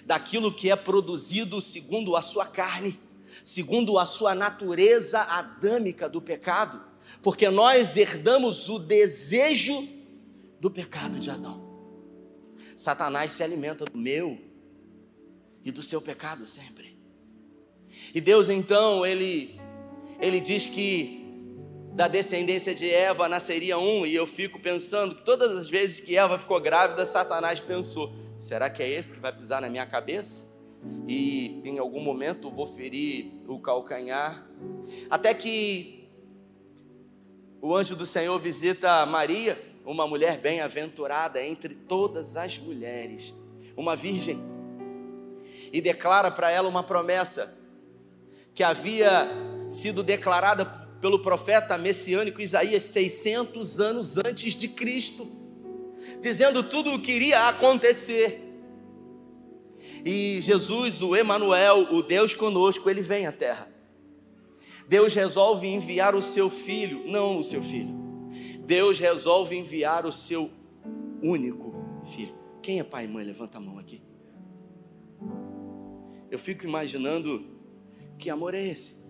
daquilo 0.06 0.54
que 0.54 0.70
é 0.70 0.76
produzido 0.76 1.62
segundo 1.62 2.16
a 2.16 2.22
sua 2.22 2.46
carne 2.46 3.00
segundo 3.46 4.00
a 4.00 4.08
sua 4.08 4.34
natureza 4.34 5.22
adâmica 5.22 6.10
do 6.10 6.20
pecado, 6.20 6.82
porque 7.22 7.48
nós 7.48 7.96
herdamos 7.96 8.68
o 8.70 8.80
desejo 8.80 9.88
do 10.60 10.72
pecado 10.72 11.20
de 11.20 11.30
Adão. 11.30 11.64
Satanás 12.76 13.34
se 13.34 13.44
alimenta 13.44 13.86
do 13.86 13.96
meu 13.96 14.40
e 15.64 15.70
do 15.70 15.84
seu 15.84 16.02
pecado 16.02 16.48
sempre. 16.48 16.98
E 18.16 18.20
Deus 18.20 18.50
então, 18.50 19.06
ele 19.06 19.62
ele 20.20 20.40
diz 20.40 20.66
que 20.66 21.24
da 21.94 22.08
descendência 22.08 22.74
de 22.74 22.90
Eva 22.90 23.30
nasceria 23.30 23.78
um, 23.78 24.08
e 24.08 24.16
eu 24.16 24.26
fico 24.26 24.60
pensando 24.60 25.14
que 25.14 25.22
todas 25.24 25.56
as 25.56 25.70
vezes 25.70 26.00
que 26.00 26.18
Eva 26.18 26.40
ficou 26.40 26.60
grávida, 26.60 27.06
Satanás 27.06 27.60
pensou: 27.60 28.12
será 28.40 28.72
que 28.72 28.82
é 28.82 28.90
esse 28.90 29.12
que 29.12 29.20
vai 29.20 29.32
pisar 29.32 29.62
na 29.62 29.70
minha 29.70 29.86
cabeça? 29.86 30.55
E 31.08 31.62
em 31.66 31.78
algum 31.78 32.02
momento 32.02 32.50
vou 32.50 32.68
ferir 32.74 33.32
o 33.48 33.60
calcanhar. 33.60 34.46
Até 35.10 35.34
que 35.34 36.10
o 37.62 37.76
anjo 37.76 37.96
do 37.96 38.06
Senhor 38.06 38.40
visita 38.40 39.06
Maria, 39.06 39.62
uma 39.86 40.08
mulher 40.08 40.40
bem-aventurada 40.40 41.44
entre 41.44 41.76
todas 41.76 42.38
as 42.38 42.58
mulheres, 42.58 43.34
uma 43.76 43.96
virgem, 43.96 44.40
e 45.72 45.82
declara 45.82 46.32
para 46.32 46.50
ela 46.50 46.70
uma 46.70 46.84
promessa 46.84 47.56
que 48.54 48.64
havia 48.64 49.30
sido 49.70 50.02
declarada 50.02 50.66
pelo 51.02 51.20
profeta 51.20 51.78
messiânico 51.78 52.42
Isaías 52.42 52.84
600 52.84 53.80
anos 53.80 54.18
antes 54.18 54.56
de 54.56 54.68
Cristo, 54.68 55.30
dizendo 56.22 56.64
tudo 56.64 56.94
o 56.94 57.00
que 57.02 57.12
iria 57.12 57.48
acontecer. 57.48 58.45
E 60.06 60.40
Jesus, 60.40 61.02
o 61.02 61.16
Emanuel, 61.16 61.92
o 61.92 62.04
Deus 62.04 62.36
conosco, 62.36 62.88
ele 62.88 63.02
vem 63.02 63.26
à 63.26 63.32
terra. 63.32 63.68
Deus 64.88 65.16
resolve 65.16 65.68
enviar 65.68 66.14
o 66.14 66.22
seu 66.22 66.48
filho, 66.48 67.08
não 67.08 67.38
o 67.38 67.44
seu 67.44 67.64
filho. 67.64 68.06
Deus 68.66 69.00
resolve 69.00 69.58
enviar 69.58 70.06
o 70.06 70.12
seu 70.12 70.52
único 71.24 71.74
filho. 72.06 72.36
Quem 72.62 72.80
é 72.80 72.84
pai 72.84 73.06
e 73.06 73.08
mãe? 73.08 73.26
Levanta 73.26 73.58
a 73.58 73.62
mão 73.62 73.80
aqui. 73.80 74.02
Eu 76.30 76.38
fico 76.38 76.66
imaginando 76.66 77.44
que 78.20 78.30
amor 78.30 78.54
é 78.54 78.64
esse? 78.64 79.06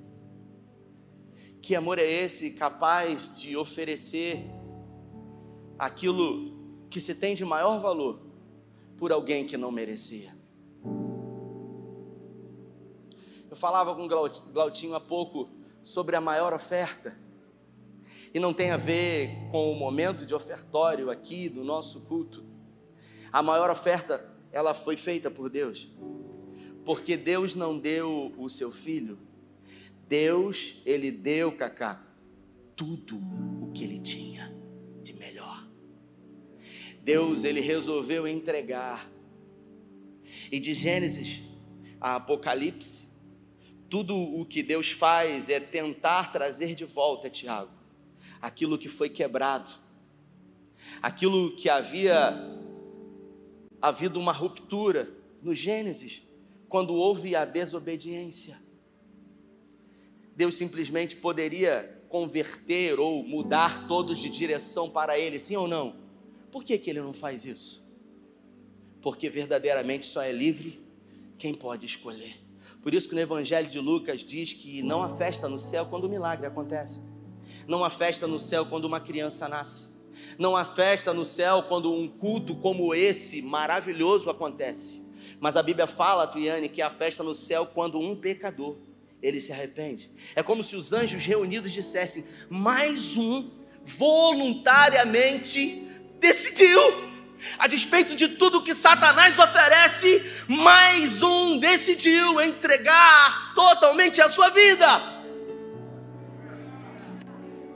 Que 1.62 1.76
amor 1.76 2.00
é 2.00 2.10
esse 2.10 2.52
capaz 2.52 3.38
de 3.38 3.58
oferecer 3.58 4.46
aquilo 5.78 6.54
que 6.90 7.02
se 7.02 7.16
tem 7.16 7.36
de 7.36 7.44
maior 7.44 7.82
valor 7.82 8.22
por 8.98 9.12
alguém 9.12 9.46
que 9.46 9.58
não 9.58 9.72
merecia? 9.72 10.35
Eu 13.56 13.60
falava 13.60 13.96
com 13.96 14.04
o 14.04 14.52
Glautinho 14.52 14.96
há 14.96 15.00
pouco 15.00 15.50
sobre 15.82 16.18
a 16.18 16.20
maior 16.20 16.52
oferta. 16.52 17.18
E 18.34 18.38
não 18.38 18.54
tem 18.54 18.72
a 18.72 18.76
ver 18.76 19.30
com 19.50 19.72
o 19.72 19.76
momento 19.76 20.26
de 20.26 20.36
ofertório 20.36 21.10
aqui 21.10 21.48
do 21.48 21.64
nosso 21.64 22.02
culto. 22.02 22.44
A 23.32 23.42
maior 23.42 23.70
oferta, 23.70 24.30
ela 24.52 24.74
foi 24.74 24.98
feita 24.98 25.32
por 25.32 25.50
Deus. 25.50 25.88
Porque 26.84 27.16
Deus 27.16 27.56
não 27.56 27.80
deu 27.80 28.34
o 28.38 28.50
seu 28.50 28.74
filho. 28.74 29.18
Deus, 30.06 30.82
ele 30.86 31.10
deu, 31.10 31.50
Cacá, 31.54 32.06
tudo 32.76 33.16
o 33.62 33.72
que 33.72 33.86
ele 33.86 34.00
tinha 34.00 34.54
de 35.02 35.14
melhor. 35.14 35.66
Deus, 37.02 37.46
ele 37.46 37.62
resolveu 37.62 38.28
entregar. 38.28 39.10
E 40.52 40.60
de 40.60 40.74
Gênesis 40.74 41.42
a 42.02 42.18
Apocalipse, 42.18 43.05
tudo 43.90 44.16
o 44.16 44.46
que 44.46 44.64
Deus 44.64 44.92
faz 44.92 45.50
é 45.50 45.60
tentar 45.60 46.32
trazer 46.32 46.76
de 46.76 46.86
volta, 46.86 47.30
Tiago, 47.30 47.72
aquilo 48.42 48.78
que 48.78 48.90
foi 48.90 49.10
quebrado, 49.10 49.70
aquilo 51.02 51.56
que 51.56 51.70
havia 51.70 52.34
havido 53.82 54.20
uma 54.20 54.32
ruptura 54.32 55.10
no 55.42 55.54
Gênesis, 55.54 56.24
quando 56.68 56.94
houve 56.96 57.36
a 57.36 57.46
desobediência. 57.46 58.60
Deus 60.36 60.56
simplesmente 60.56 61.16
poderia 61.16 62.02
converter 62.10 63.00
ou 63.00 63.24
mudar 63.24 63.88
todos 63.88 64.18
de 64.18 64.30
direção 64.30 64.90
para 64.90 65.18
Ele, 65.18 65.38
sim 65.40 65.56
ou 65.56 65.68
não? 65.68 65.96
Por 66.52 66.64
que, 66.64 66.78
que 66.78 66.90
Ele 66.90 67.02
não 67.02 67.14
faz 67.14 67.46
isso? 67.46 67.84
Porque 69.02 69.30
verdadeiramente 69.30 70.06
só 70.06 70.22
é 70.22 70.32
livre 70.32 70.82
quem 71.38 71.54
pode 71.54 71.86
escolher. 71.86 72.45
Por 72.86 72.94
isso 72.94 73.10
que 73.10 73.16
no 73.16 73.22
Evangelho 73.22 73.68
de 73.68 73.80
Lucas 73.80 74.24
diz 74.24 74.54
que 74.54 74.84
não 74.84 75.02
há 75.02 75.10
festa 75.10 75.50
no 75.50 75.58
céu 75.58 75.88
quando 75.88 76.04
o 76.04 76.10
milagre 76.10 76.46
acontece. 76.46 77.02
Não 77.68 77.84
há 77.84 77.90
festa 77.90 78.28
no 78.28 78.38
céu 78.38 78.64
quando 78.64 78.86
uma 78.86 79.00
criança 79.00 79.50
nasce. 79.50 79.88
Não 80.38 80.56
há 80.56 80.64
festa 80.64 81.12
no 81.12 81.26
céu 81.26 81.64
quando 81.64 81.92
um 81.92 82.08
culto 82.08 82.56
como 82.58 82.94
esse 82.94 83.42
maravilhoso 83.42 84.30
acontece. 84.30 85.04
Mas 85.40 85.58
a 85.58 85.64
Bíblia 85.64 85.88
fala, 85.88 86.28
Tuiane, 86.28 86.70
que 86.70 86.80
há 86.80 86.92
festa 86.92 87.24
no 87.24 87.34
céu 87.34 87.66
quando 87.66 88.00
um 88.00 88.16
pecador 88.16 88.78
ele 89.20 89.42
se 89.42 89.52
arrepende. 89.52 90.12
É 90.36 90.44
como 90.44 90.64
se 90.64 90.76
os 90.76 90.94
anjos 90.94 91.26
reunidos 91.26 91.72
dissessem: 91.72 92.24
mais 92.52 93.18
um 93.18 93.50
voluntariamente 93.84 95.88
decidiu 96.20 97.15
a 97.58 97.68
despeito 97.68 98.16
de 98.16 98.30
tudo 98.30 98.64
que 98.64 98.74
Satanás 98.74 99.38
oferece, 99.38 100.24
mais 100.48 101.22
um 101.22 101.58
decidiu 101.58 102.42
entregar 102.42 103.54
totalmente 103.54 104.22
a 104.22 104.30
sua 104.30 104.50
vida 104.50 105.16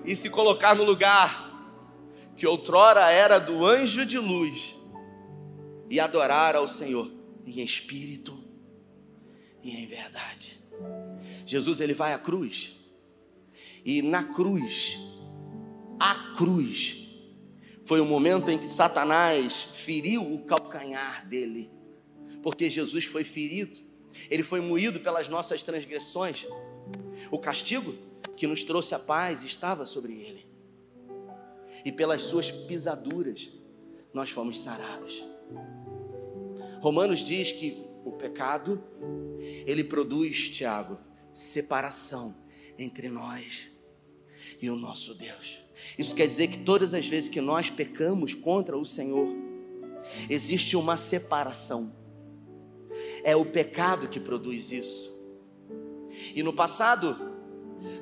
e 0.06 0.15
se 0.15 0.30
colocar 0.30 0.76
no 0.76 0.84
lugar 0.84 1.50
que 2.36 2.48
outrora 2.48 3.12
era 3.12 3.38
do 3.38 3.65
anjo 3.65 4.06
de 4.06 4.17
luz 4.17 4.76
e 5.89 6.00
adorar 6.00 6.56
ao 6.56 6.67
Senhor 6.67 7.12
em 7.45 7.63
espírito 7.63 8.43
e 9.62 9.72
em 9.72 9.88
verdade. 9.88 10.60
Jesus 11.45 11.80
ele 11.80 11.93
vai 11.93 12.13
à 12.13 12.17
cruz 12.17 12.76
e 13.84 14.02
na 14.02 14.24
cruz, 14.24 14.98
a 16.00 16.34
cruz 16.36 17.09
foi 17.89 17.99
o 17.99 18.06
momento 18.06 18.52
em 18.52 18.58
que 18.60 18.67
Satanás 18.67 19.67
feriu 19.73 20.21
o 20.21 20.43
calcanhar 20.45 21.28
dele, 21.28 21.71
porque 22.43 22.69
Jesus 22.69 23.06
foi 23.06 23.23
ferido, 23.23 23.75
ele 24.30 24.43
foi 24.43 24.62
moído 24.62 24.99
pelas 24.99 25.28
nossas 25.28 25.63
transgressões. 25.63 26.45
O 27.32 27.39
castigo 27.39 27.95
que 28.38 28.45
nos 28.45 28.63
trouxe 28.63 28.93
a 28.93 28.99
paz 28.99 29.43
estava 29.43 29.88
sobre 29.88 30.13
ele, 30.13 30.45
e 31.84 31.91
pelas 31.91 32.21
suas 32.21 32.52
pisaduras 32.52 33.49
nós 34.13 34.30
fomos 34.30 34.60
sarados. 34.60 35.25
Romanos 36.82 37.25
diz 37.25 37.52
que 37.52 37.84
o 38.06 38.12
pecado 38.12 38.84
ele 39.65 39.84
produz, 39.84 40.52
Tiago, 40.52 40.99
separação 41.34 42.36
entre 42.78 43.10
nós 43.10 43.79
e 44.62 44.70
o 44.70 44.76
nosso 44.76 45.14
Deus. 45.14 45.64
Isso 45.98 46.16
quer 46.16 46.28
dizer 46.28 46.48
que 46.48 46.60
todas 46.60 46.94
as 46.94 47.08
vezes 47.08 47.30
que 47.30 47.42
nós 47.42 47.70
pecamos 47.70 48.34
contra 48.34 48.78
o 48.78 48.86
Senhor, 48.86 49.28
existe 50.30 50.76
uma 50.76 50.98
separação. 50.98 51.94
É 53.24 53.36
o 53.36 53.46
pecado 53.46 54.08
que 54.08 54.20
produz 54.20 54.72
isso. 54.72 55.14
E 56.34 56.42
no 56.44 56.54
passado, 56.54 57.18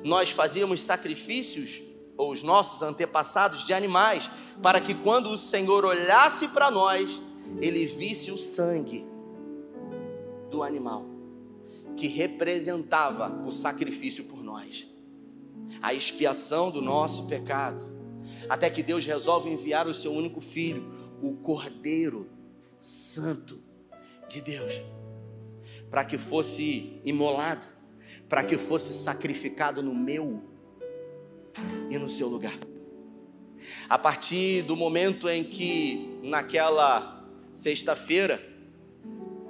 nós 0.04 0.30
fazíamos 0.30 0.82
sacrifícios, 0.82 1.80
ou 2.16 2.32
os 2.32 2.42
nossos 2.42 2.82
antepassados, 2.82 3.64
de 3.64 3.72
animais, 3.72 4.28
para 4.62 4.80
que 4.80 4.94
quando 4.94 5.30
o 5.30 5.38
Senhor 5.38 5.84
olhasse 5.84 6.48
para 6.48 6.70
nós, 6.70 7.20
ele 7.60 7.86
visse 7.86 8.30
o 8.30 8.38
sangue 8.38 9.06
do 10.50 10.62
animal, 10.62 11.04
que 11.96 12.06
representava 12.06 13.44
o 13.46 13.50
sacrifício 13.50 14.24
por 14.24 14.42
nós 14.42 14.97
a 15.82 15.94
expiação 15.94 16.70
do 16.70 16.80
nosso 16.80 17.26
pecado, 17.26 17.84
até 18.48 18.68
que 18.70 18.82
Deus 18.82 19.04
resolve 19.04 19.50
enviar 19.50 19.86
o 19.86 19.94
seu 19.94 20.12
único 20.12 20.40
filho, 20.40 20.90
o 21.22 21.34
Cordeiro 21.36 22.30
Santo 22.80 23.62
de 24.28 24.40
Deus, 24.40 24.72
para 25.90 26.04
que 26.04 26.18
fosse 26.18 27.00
imolado, 27.04 27.66
para 28.28 28.44
que 28.44 28.58
fosse 28.58 28.92
sacrificado 28.92 29.82
no 29.82 29.94
meu 29.94 30.42
e 31.90 31.98
no 31.98 32.08
seu 32.08 32.28
lugar. 32.28 32.58
A 33.88 33.98
partir 33.98 34.62
do 34.62 34.76
momento 34.76 35.28
em 35.28 35.42
que, 35.42 36.18
naquela 36.22 37.26
sexta-feira, 37.52 38.40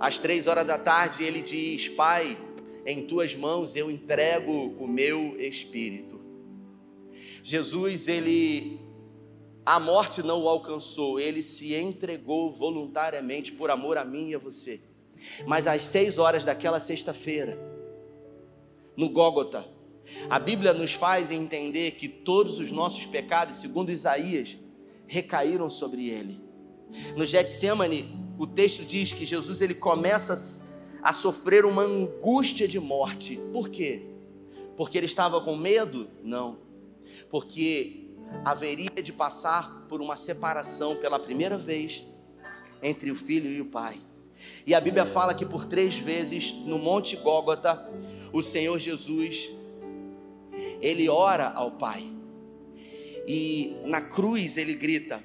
às 0.00 0.18
três 0.18 0.46
horas 0.46 0.66
da 0.66 0.78
tarde, 0.78 1.24
ele 1.24 1.42
diz: 1.42 1.88
Pai, 1.88 2.38
em 2.88 3.02
tuas 3.02 3.34
mãos 3.34 3.76
eu 3.76 3.90
entrego 3.90 4.74
o 4.78 4.88
meu 4.88 5.38
espírito. 5.38 6.18
Jesus, 7.44 8.08
ele 8.08 8.80
a 9.64 9.78
morte 9.78 10.22
não 10.22 10.44
o 10.44 10.48
alcançou, 10.48 11.20
ele 11.20 11.42
se 11.42 11.74
entregou 11.74 12.50
voluntariamente 12.50 13.52
por 13.52 13.70
amor 13.70 13.98
a 13.98 14.06
mim 14.06 14.30
e 14.30 14.34
a 14.34 14.38
você. 14.38 14.80
Mas 15.46 15.66
às 15.66 15.84
seis 15.84 16.16
horas 16.16 16.46
daquela 16.46 16.80
sexta-feira, 16.80 17.58
no 18.96 19.10
Gólgota, 19.10 19.68
a 20.30 20.38
Bíblia 20.38 20.72
nos 20.72 20.94
faz 20.94 21.30
entender 21.30 21.90
que 21.90 22.08
todos 22.08 22.58
os 22.58 22.72
nossos 22.72 23.04
pecados, 23.04 23.56
segundo 23.56 23.92
Isaías, 23.92 24.56
recaíram 25.06 25.68
sobre 25.68 26.08
ele. 26.08 26.40
No 27.14 27.26
Getsemane, 27.26 28.08
o 28.38 28.46
texto 28.46 28.82
diz 28.82 29.12
que 29.12 29.26
Jesus 29.26 29.60
ele 29.60 29.74
começa 29.74 30.32
a 31.08 31.12
sofrer 31.14 31.64
uma 31.64 31.80
angústia 31.80 32.68
de 32.68 32.78
morte. 32.78 33.40
Por 33.50 33.70
quê? 33.70 34.02
Porque 34.76 34.98
ele 34.98 35.06
estava 35.06 35.40
com 35.40 35.56
medo? 35.56 36.06
Não. 36.22 36.58
Porque 37.30 38.10
haveria 38.44 39.02
de 39.02 39.10
passar 39.10 39.86
por 39.88 40.02
uma 40.02 40.16
separação 40.16 40.96
pela 40.96 41.18
primeira 41.18 41.56
vez 41.56 42.04
entre 42.82 43.10
o 43.10 43.14
filho 43.14 43.50
e 43.50 43.58
o 43.58 43.64
pai. 43.64 43.98
E 44.66 44.74
a 44.74 44.80
Bíblia 44.82 45.06
fala 45.06 45.32
que 45.32 45.46
por 45.46 45.64
três 45.64 45.96
vezes 45.96 46.52
no 46.52 46.78
Monte 46.78 47.16
Gólgota, 47.16 47.90
o 48.30 48.42
Senhor 48.42 48.78
Jesus, 48.78 49.50
ele 50.78 51.08
ora 51.08 51.48
ao 51.48 51.70
Pai. 51.70 52.04
E 53.26 53.78
na 53.86 54.02
cruz 54.02 54.58
ele 54.58 54.74
grita: 54.74 55.24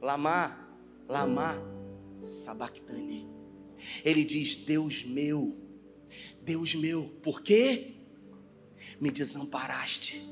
Lama, 0.00 0.56
Lama, 1.08 1.60
Sabactani. 2.20 3.35
Ele 4.04 4.24
diz: 4.24 4.56
Deus 4.56 5.04
meu, 5.04 5.56
Deus 6.42 6.74
meu, 6.74 7.04
por 7.22 7.42
quê? 7.42 7.94
Me 9.00 9.10
desamparaste. 9.10 10.22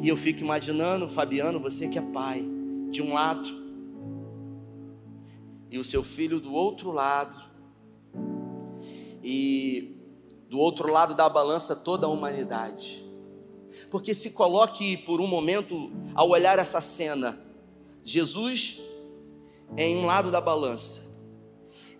E 0.00 0.08
eu 0.08 0.16
fico 0.16 0.40
imaginando, 0.40 1.08
Fabiano, 1.08 1.60
você 1.60 1.88
que 1.88 1.98
é 1.98 2.02
pai, 2.02 2.44
de 2.90 3.02
um 3.02 3.12
lado, 3.12 3.48
e 5.70 5.78
o 5.78 5.84
seu 5.84 6.02
filho 6.02 6.40
do 6.40 6.52
outro 6.52 6.92
lado, 6.92 7.36
e 9.22 9.96
do 10.48 10.58
outro 10.58 10.90
lado 10.90 11.14
da 11.14 11.28
balança 11.28 11.74
toda 11.74 12.06
a 12.06 12.10
humanidade. 12.10 13.04
Porque 13.90 14.14
se 14.14 14.30
coloque 14.30 14.96
por 14.98 15.20
um 15.20 15.26
momento, 15.26 15.90
ao 16.14 16.30
olhar 16.30 16.58
essa 16.58 16.80
cena, 16.80 17.38
Jesus 18.02 18.80
em 19.76 19.96
um 19.96 20.06
lado 20.06 20.30
da 20.30 20.40
balança 20.40 21.13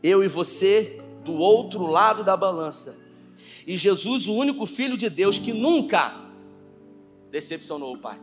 eu 0.05 0.23
e 0.23 0.29
você 0.29 1.01
do 1.25 1.33
outro 1.33 1.87
lado 1.87 2.23
da 2.23 2.37
balança. 2.37 3.03
E 3.67 3.79
Jesus, 3.79 4.27
o 4.27 4.35
único 4.35 4.67
filho 4.67 4.99
de 4.99 5.09
Deus 5.09 5.39
que 5.39 5.51
nunca 5.51 6.15
decepcionou 7.31 7.95
o 7.95 7.99
Pai, 7.99 8.21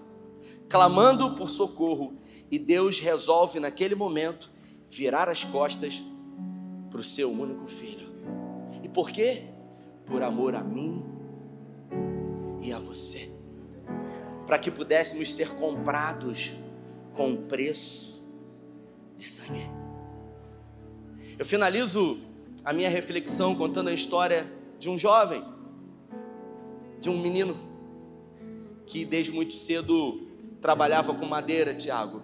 clamando 0.70 1.34
por 1.34 1.50
socorro, 1.50 2.14
e 2.52 2.60
Deus 2.60 3.00
resolve 3.00 3.60
naquele 3.60 3.96
momento 3.96 4.52
virar 4.90 5.28
as 5.28 5.44
costas 5.44 6.04
para 6.92 7.00
o 7.00 7.04
seu 7.04 7.32
único 7.32 7.66
filho. 7.66 8.12
E 8.84 8.88
por 8.88 9.10
quê? 9.10 9.46
Por 10.06 10.22
amor 10.22 10.54
a 10.54 10.64
mim 10.64 11.04
e 12.62 12.72
a 12.72 12.78
você, 12.78 13.32
para 14.46 14.60
que 14.60 14.70
pudéssemos 14.70 15.34
ser 15.34 15.56
comprados 15.56 16.52
com 17.16 17.36
preço 17.36 18.24
de 19.18 19.28
sangue. 19.28 19.81
Eu 21.42 21.46
finalizo 21.46 22.20
a 22.64 22.72
minha 22.72 22.88
reflexão 22.88 23.56
contando 23.56 23.88
a 23.88 23.94
história 23.94 24.48
de 24.78 24.92
um 24.92 24.96
jovem, 24.96 25.44
de 27.00 27.10
um 27.10 27.18
menino 27.18 27.58
que 28.86 29.04
desde 29.04 29.32
muito 29.32 29.56
cedo 29.56 30.28
trabalhava 30.62 31.16
com 31.16 31.26
madeira, 31.26 31.74
Tiago. 31.74 32.22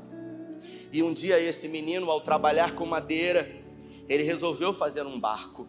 E 0.94 1.02
um 1.02 1.12
dia 1.12 1.40
esse 1.40 1.68
menino, 1.68 2.12
ao 2.12 2.22
trabalhar 2.22 2.76
com 2.76 2.86
madeira, 2.86 3.52
ele 4.08 4.22
resolveu 4.22 4.72
fazer 4.72 5.04
um 5.04 5.20
barco. 5.20 5.68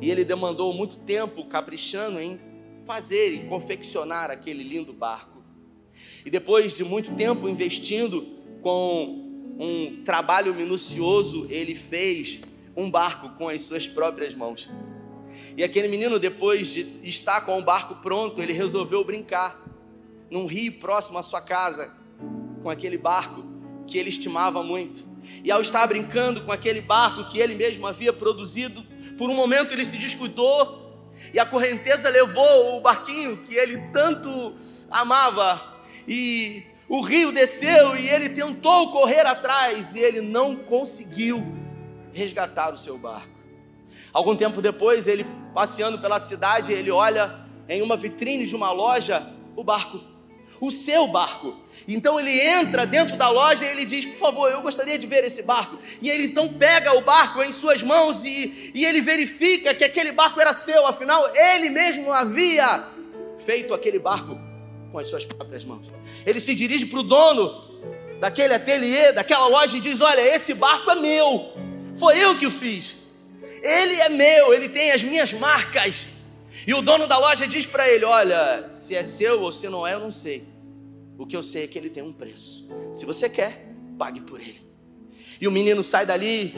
E 0.00 0.10
ele 0.10 0.24
demandou 0.24 0.72
muito 0.72 0.96
tempo 1.00 1.44
caprichando 1.44 2.18
em 2.18 2.40
fazer 2.86 3.34
e 3.34 3.46
confeccionar 3.46 4.30
aquele 4.30 4.62
lindo 4.62 4.94
barco. 4.94 5.42
E 6.24 6.30
depois 6.30 6.74
de 6.74 6.82
muito 6.82 7.14
tempo 7.14 7.46
investindo 7.46 8.26
com 8.62 9.52
um 9.58 10.02
trabalho 10.02 10.54
minucioso, 10.54 11.46
ele 11.50 11.74
fez 11.74 12.40
um 12.76 12.90
barco 12.90 13.30
com 13.30 13.48
as 13.48 13.62
suas 13.62 13.86
próprias 13.86 14.34
mãos. 14.34 14.68
E 15.56 15.62
aquele 15.62 15.88
menino, 15.88 16.18
depois 16.18 16.68
de 16.68 16.98
estar 17.02 17.42
com 17.42 17.58
o 17.58 17.62
barco 17.62 17.96
pronto, 17.96 18.40
ele 18.40 18.52
resolveu 18.52 19.04
brincar 19.04 19.60
num 20.30 20.46
rio 20.46 20.72
próximo 20.78 21.18
à 21.18 21.22
sua 21.22 21.40
casa 21.40 21.94
com 22.62 22.70
aquele 22.70 22.98
barco 22.98 23.44
que 23.86 23.98
ele 23.98 24.08
estimava 24.08 24.62
muito. 24.62 25.04
E 25.44 25.50
ao 25.50 25.60
estar 25.60 25.86
brincando 25.86 26.42
com 26.44 26.52
aquele 26.52 26.80
barco 26.80 27.30
que 27.30 27.38
ele 27.38 27.54
mesmo 27.54 27.86
havia 27.86 28.12
produzido, 28.12 28.84
por 29.18 29.28
um 29.28 29.34
momento 29.34 29.72
ele 29.72 29.84
se 29.84 29.98
descuidou 29.98 30.80
e 31.34 31.38
a 31.38 31.44
correnteza 31.44 32.08
levou 32.08 32.78
o 32.78 32.80
barquinho 32.80 33.36
que 33.38 33.54
ele 33.54 33.76
tanto 33.92 34.54
amava 34.90 35.78
e 36.08 36.62
o 36.88 37.00
rio 37.00 37.30
desceu 37.30 37.96
e 37.96 38.08
ele 38.08 38.30
tentou 38.30 38.90
correr 38.90 39.26
atrás 39.26 39.94
e 39.94 40.00
ele 40.00 40.20
não 40.20 40.56
conseguiu 40.56 41.59
resgatar 42.12 42.72
o 42.72 42.78
seu 42.78 42.98
barco. 42.98 43.38
Algum 44.12 44.34
tempo 44.34 44.60
depois, 44.60 45.06
ele 45.06 45.26
passeando 45.54 45.98
pela 45.98 46.18
cidade, 46.18 46.72
ele 46.72 46.90
olha 46.90 47.46
em 47.68 47.82
uma 47.82 47.96
vitrine 47.96 48.46
de 48.46 48.56
uma 48.56 48.72
loja 48.72 49.32
o 49.56 49.62
barco, 49.62 50.00
o 50.60 50.70
seu 50.70 51.06
barco. 51.06 51.56
Então 51.86 52.18
ele 52.18 52.38
entra 52.40 52.86
dentro 52.86 53.16
da 53.16 53.28
loja 53.30 53.64
e 53.64 53.68
ele 53.68 53.84
diz: 53.84 54.06
Por 54.06 54.18
favor, 54.18 54.50
eu 54.50 54.60
gostaria 54.60 54.98
de 54.98 55.06
ver 55.06 55.24
esse 55.24 55.42
barco. 55.42 55.78
E 56.00 56.10
ele 56.10 56.26
então 56.26 56.52
pega 56.52 56.92
o 56.96 57.00
barco 57.00 57.42
em 57.42 57.52
suas 57.52 57.82
mãos 57.82 58.24
e, 58.24 58.72
e 58.74 58.84
ele 58.84 59.00
verifica 59.00 59.74
que 59.74 59.84
aquele 59.84 60.12
barco 60.12 60.40
era 60.40 60.52
seu, 60.52 60.86
afinal, 60.86 61.24
ele 61.34 61.70
mesmo 61.70 62.12
havia 62.12 62.84
feito 63.38 63.72
aquele 63.72 63.98
barco 63.98 64.38
com 64.90 64.98
as 64.98 65.08
suas 65.08 65.24
próprias 65.24 65.64
mãos. 65.64 65.86
Ele 66.26 66.40
se 66.40 66.54
dirige 66.54 66.86
para 66.86 67.00
o 67.00 67.02
dono 67.02 67.70
daquele 68.18 68.54
ateliê, 68.54 69.12
daquela 69.12 69.46
loja 69.46 69.76
e 69.76 69.80
diz: 69.80 70.00
Olha, 70.00 70.20
esse 70.20 70.54
barco 70.54 70.90
é 70.90 70.96
meu. 70.96 71.69
Foi 71.96 72.18
eu 72.18 72.36
que 72.38 72.46
o 72.46 72.50
fiz. 72.50 72.96
Ele 73.62 73.94
é 73.94 74.08
meu, 74.08 74.54
ele 74.54 74.68
tem 74.68 74.90
as 74.92 75.02
minhas 75.02 75.32
marcas. 75.32 76.06
E 76.66 76.74
o 76.74 76.82
dono 76.82 77.06
da 77.06 77.18
loja 77.18 77.46
diz 77.46 77.66
para 77.66 77.88
ele: 77.88 78.04
Olha, 78.04 78.68
se 78.70 78.94
é 78.94 79.02
seu 79.02 79.40
ou 79.42 79.52
se 79.52 79.68
não 79.68 79.86
é, 79.86 79.94
eu 79.94 80.00
não 80.00 80.10
sei. 80.10 80.46
O 81.18 81.26
que 81.26 81.36
eu 81.36 81.42
sei 81.42 81.64
é 81.64 81.66
que 81.66 81.78
ele 81.78 81.90
tem 81.90 82.02
um 82.02 82.12
preço. 82.12 82.66
Se 82.94 83.04
você 83.04 83.28
quer, 83.28 83.66
pague 83.98 84.20
por 84.20 84.40
ele. 84.40 84.66
E 85.40 85.46
o 85.46 85.50
menino 85.50 85.82
sai 85.82 86.06
dali 86.06 86.54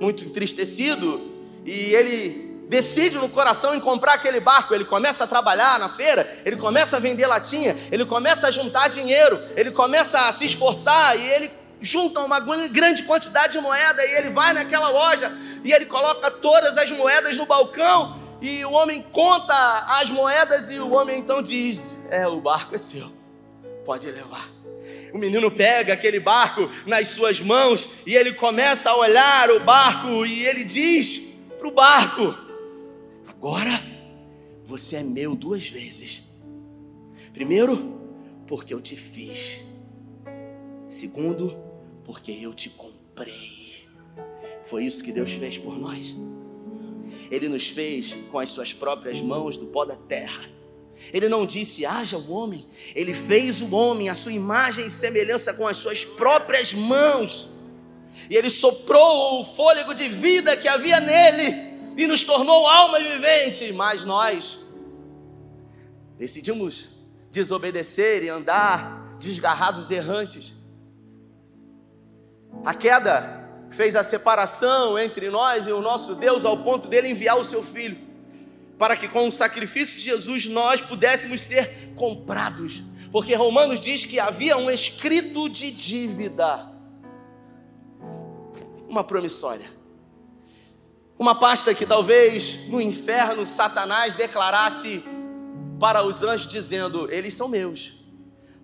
muito 0.00 0.24
entristecido 0.24 1.20
e 1.64 1.94
ele 1.94 2.48
decide 2.68 3.16
no 3.16 3.28
coração 3.28 3.74
em 3.74 3.80
comprar 3.80 4.14
aquele 4.14 4.40
barco, 4.40 4.74
ele 4.74 4.84
começa 4.84 5.24
a 5.24 5.26
trabalhar 5.26 5.78
na 5.78 5.88
feira, 5.88 6.40
ele 6.44 6.56
começa 6.56 6.96
a 6.96 7.00
vender 7.00 7.26
latinha, 7.26 7.74
ele 7.90 8.04
começa 8.04 8.46
a 8.46 8.50
juntar 8.50 8.88
dinheiro, 8.88 9.40
ele 9.56 9.70
começa 9.70 10.28
a 10.28 10.32
se 10.32 10.44
esforçar 10.46 11.18
e 11.18 11.26
ele 11.26 11.50
junta 11.80 12.20
uma 12.20 12.40
grande 12.40 13.02
quantidade 13.02 13.52
de 13.52 13.60
moeda 13.60 14.04
e 14.04 14.16
ele 14.16 14.30
vai 14.30 14.52
naquela 14.52 14.88
loja 14.88 15.32
e 15.64 15.72
ele 15.72 15.86
coloca 15.86 16.30
todas 16.30 16.76
as 16.76 16.90
moedas 16.90 17.36
no 17.36 17.46
balcão 17.46 18.18
e 18.40 18.64
o 18.64 18.72
homem 18.72 19.02
conta 19.12 19.54
as 20.00 20.10
moedas 20.10 20.70
e 20.70 20.78
o 20.78 20.92
homem 20.92 21.18
então 21.18 21.42
diz: 21.42 21.98
"É, 22.10 22.26
o 22.26 22.40
barco 22.40 22.74
é 22.74 22.78
seu. 22.78 23.12
Pode 23.84 24.10
levar". 24.10 24.48
O 25.12 25.18
menino 25.18 25.50
pega 25.50 25.92
aquele 25.92 26.20
barco 26.20 26.70
nas 26.86 27.08
suas 27.08 27.40
mãos 27.40 27.88
e 28.06 28.14
ele 28.14 28.32
começa 28.32 28.90
a 28.90 28.96
olhar 28.96 29.50
o 29.50 29.60
barco 29.60 30.24
e 30.26 30.44
ele 30.44 30.64
diz 30.64 31.20
para 31.58 31.68
o 31.68 31.72
barco: 31.72 32.36
Agora 33.26 33.80
você 34.64 34.96
é 34.96 35.02
meu 35.02 35.34
duas 35.34 35.66
vezes. 35.66 36.22
Primeiro, 37.32 38.00
porque 38.46 38.74
eu 38.74 38.80
te 38.80 38.96
fiz. 38.96 39.60
Segundo, 40.88 41.67
porque 42.08 42.32
eu 42.32 42.54
te 42.54 42.70
comprei. 42.70 43.86
Foi 44.64 44.82
isso 44.82 45.04
que 45.04 45.12
Deus 45.12 45.30
fez 45.32 45.58
por 45.58 45.78
nós. 45.78 46.16
Ele 47.30 47.50
nos 47.50 47.68
fez 47.68 48.16
com 48.32 48.38
as 48.38 48.48
suas 48.48 48.72
próprias 48.72 49.20
mãos 49.20 49.58
do 49.58 49.66
pó 49.66 49.84
da 49.84 49.94
terra. 49.94 50.48
Ele 51.12 51.28
não 51.28 51.44
disse, 51.44 51.84
haja 51.84 52.16
o 52.16 52.30
homem. 52.32 52.66
Ele 52.94 53.12
fez 53.12 53.60
o 53.60 53.74
homem, 53.74 54.08
a 54.08 54.14
sua 54.14 54.32
imagem 54.32 54.86
e 54.86 54.90
semelhança 54.90 55.52
com 55.52 55.68
as 55.68 55.76
suas 55.76 56.02
próprias 56.02 56.72
mãos. 56.72 57.50
E 58.30 58.34
ele 58.34 58.48
soprou 58.48 59.42
o 59.42 59.44
fôlego 59.44 59.92
de 59.92 60.08
vida 60.08 60.56
que 60.56 60.66
havia 60.66 61.00
nele 61.00 61.54
e 61.94 62.06
nos 62.06 62.24
tornou 62.24 62.66
alma 62.66 63.00
vivente, 63.00 63.70
mas 63.74 64.06
nós 64.06 64.58
decidimos 66.16 66.88
desobedecer 67.30 68.24
e 68.24 68.30
andar 68.30 69.18
desgarrados 69.20 69.90
errantes. 69.90 70.56
A 72.68 72.74
queda 72.74 73.48
fez 73.70 73.96
a 73.96 74.04
separação 74.04 74.98
entre 74.98 75.30
nós 75.30 75.66
e 75.66 75.72
o 75.72 75.80
nosso 75.80 76.14
Deus 76.14 76.44
ao 76.44 76.58
ponto 76.58 76.86
dele 76.86 77.08
enviar 77.08 77.40
o 77.40 77.44
seu 77.44 77.62
filho, 77.62 77.96
para 78.78 78.94
que 78.94 79.08
com 79.08 79.26
o 79.26 79.32
sacrifício 79.32 79.96
de 79.96 80.04
Jesus 80.04 80.44
nós 80.44 80.82
pudéssemos 80.82 81.40
ser 81.40 81.94
comprados, 81.96 82.82
porque 83.10 83.34
Romanos 83.34 83.80
diz 83.80 84.04
que 84.04 84.20
havia 84.20 84.58
um 84.58 84.70
escrito 84.70 85.48
de 85.48 85.70
dívida, 85.70 86.70
uma 88.86 89.02
promissória. 89.02 89.70
Uma 91.18 91.40
pasta 91.40 91.74
que 91.74 91.86
talvez 91.86 92.68
no 92.68 92.82
inferno 92.82 93.46
Satanás 93.46 94.14
declarasse 94.14 95.02
para 95.80 96.02
os 96.02 96.22
anjos, 96.22 96.46
dizendo: 96.46 97.10
Eles 97.10 97.32
são 97.32 97.48
meus, 97.48 97.94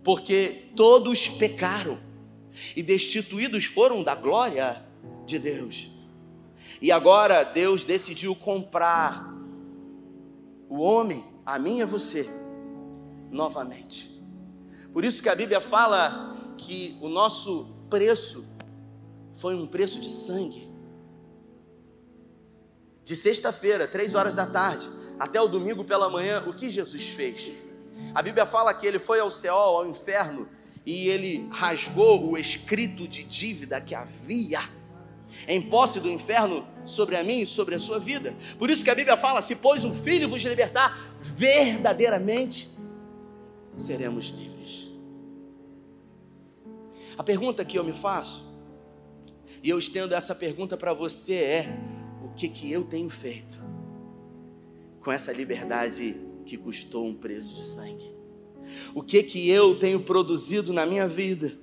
porque 0.05 0.69
todos 0.77 1.27
pecaram 1.27 2.13
e 2.75 2.83
destituídos 2.83 3.65
foram 3.65 4.03
da 4.03 4.15
glória 4.15 4.85
de 5.27 5.39
Deus. 5.39 5.91
E 6.81 6.91
agora 6.93 7.45
Deus 7.45 7.85
decidiu 7.85 8.35
comprar 8.35 9.33
o 10.69 10.81
homem, 10.81 11.25
a 11.45 11.59
mim 11.59 11.81
e 11.81 11.85
você, 11.85 12.29
novamente. 13.31 14.11
Por 14.93 15.05
isso 15.05 15.23
que 15.23 15.29
a 15.29 15.35
Bíblia 15.35 15.61
fala 15.61 16.55
que 16.57 16.97
o 17.01 17.09
nosso 17.09 17.69
preço 17.91 18.47
foi 19.35 19.55
um 19.55 19.67
preço 19.67 20.01
de 20.01 20.11
sangue 20.11 20.75
de 23.05 23.15
sexta-feira, 23.15 23.87
três 23.87 24.15
horas 24.15 24.35
da 24.35 24.47
tarde, 24.47 24.89
até 25.19 25.41
o 25.41 25.47
domingo 25.47 25.85
pela 25.85 26.09
manhã, 26.09 26.43
o 26.47 26.55
que 26.55 26.71
Jesus 26.71 27.07
fez? 27.09 27.53
A 28.15 28.23
Bíblia 28.23 28.47
fala 28.47 28.73
que 28.73 28.87
ele 28.87 28.99
foi 28.99 29.21
ao 29.21 29.31
céu, 29.31 29.55
ao 29.55 29.87
inferno, 29.87 30.49
e 30.87 31.09
ele 31.09 31.47
rasgou 31.51 32.31
o 32.31 32.37
escrito 32.37 33.09
de 33.09 33.25
dívida 33.25 33.81
que 33.81 33.95
havia 33.95 34.61
em 35.49 35.61
posse 35.61 35.99
do 35.99 36.11
inferno 36.11 36.67
sobre 36.85 37.17
a 37.17 37.25
mim 37.25 37.41
e 37.41 37.47
sobre 37.47 37.75
a 37.75 37.79
sua 37.79 37.99
vida. 37.99 38.35
Por 38.59 38.71
isso 38.71 38.85
que 38.85 38.91
a 38.91 38.95
Bíblia 38.95 39.17
fala: 39.17 39.41
se 39.41 39.57
pois 39.57 39.85
o 39.85 39.93
Filho 39.93 40.29
vos 40.29 40.43
libertar, 40.43 41.17
verdadeiramente 41.21 42.69
seremos 43.75 44.27
livres. 44.27 44.89
A 47.17 47.23
pergunta 47.23 47.65
que 47.65 47.79
eu 47.79 47.85
me 47.85 47.93
faço, 47.93 48.45
e 49.63 49.71
eu 49.71 49.79
estendo 49.79 50.15
essa 50.15 50.35
pergunta 50.35 50.77
para 50.77 50.93
você 50.93 51.35
é: 51.35 51.79
o 52.23 52.29
que 52.35 52.49
que 52.49 52.71
eu 52.71 52.85
tenho 52.85 53.09
feito 53.09 53.57
com 55.01 55.11
essa 55.11 55.33
liberdade 55.33 56.17
que 56.45 56.57
custou 56.57 57.07
um 57.07 57.15
preço 57.15 57.55
de 57.55 57.63
sangue? 57.63 58.15
O 58.95 59.03
que 59.03 59.23
que 59.23 59.49
eu 59.49 59.79
tenho 59.79 60.01
produzido 60.01 60.73
na 60.73 60.87
minha 60.87 61.07
vida 61.07 61.57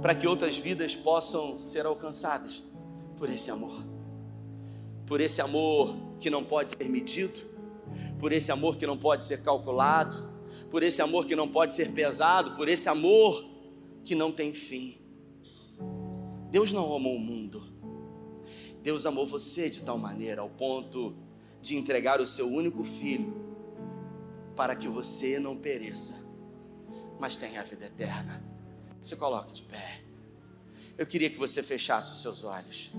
para 0.00 0.14
que 0.14 0.26
outras 0.26 0.56
vidas 0.56 0.94
possam 0.94 1.58
ser 1.58 1.86
alcançadas 1.86 2.62
por 3.16 3.28
esse 3.28 3.50
amor? 3.50 3.84
Por 5.06 5.20
esse 5.20 5.40
amor 5.40 5.96
que 6.18 6.30
não 6.30 6.44
pode 6.44 6.70
ser 6.70 6.88
medido, 6.88 7.40
por 8.18 8.32
esse 8.32 8.50
amor 8.50 8.76
que 8.76 8.86
não 8.86 8.96
pode 8.96 9.24
ser 9.24 9.42
calculado, 9.42 10.32
por 10.70 10.82
esse 10.82 11.02
amor 11.02 11.26
que 11.26 11.36
não 11.36 11.48
pode 11.48 11.74
ser 11.74 11.92
pesado, 11.92 12.56
por 12.56 12.68
esse 12.68 12.88
amor 12.88 13.44
que 14.04 14.14
não 14.14 14.32
tem 14.32 14.52
fim. 14.54 14.98
Deus 16.50 16.72
não 16.72 16.94
amou 16.94 17.16
o 17.16 17.20
mundo 17.20 17.74
Deus 18.84 19.06
amou 19.06 19.26
você 19.26 19.70
de 19.70 19.82
tal 19.82 19.96
maneira 19.96 20.42
ao 20.42 20.50
ponto 20.50 21.16
de 21.62 21.74
entregar 21.74 22.20
o 22.20 22.26
seu 22.26 22.46
único 22.46 22.84
filho 22.84 23.43
para 24.56 24.76
que 24.76 24.88
você 24.88 25.38
não 25.38 25.56
pereça, 25.56 26.14
mas 27.18 27.36
tenha 27.36 27.60
a 27.60 27.64
vida 27.64 27.86
eterna. 27.86 28.42
Se 29.02 29.16
coloque 29.16 29.52
de 29.52 29.62
pé. 29.62 30.02
Eu 30.96 31.06
queria 31.06 31.28
que 31.28 31.38
você 31.38 31.62
fechasse 31.62 32.12
os 32.12 32.22
seus 32.22 32.44
olhos. 32.44 32.92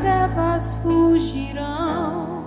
trevas 0.00 0.76
fugirão. 0.76 2.39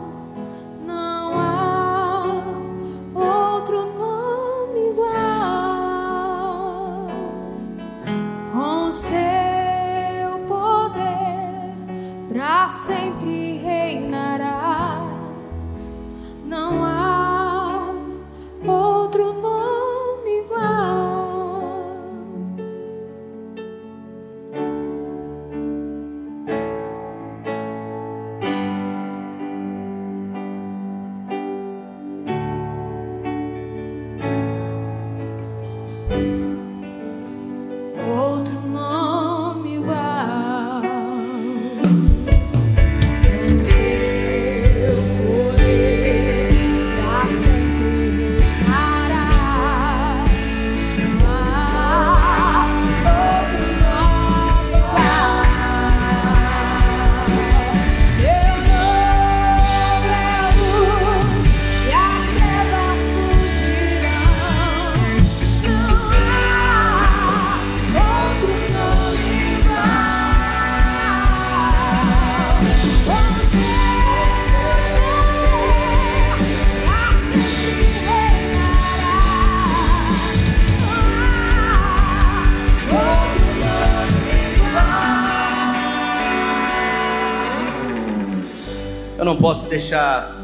Posso 89.63 89.69
deixar 89.69 90.35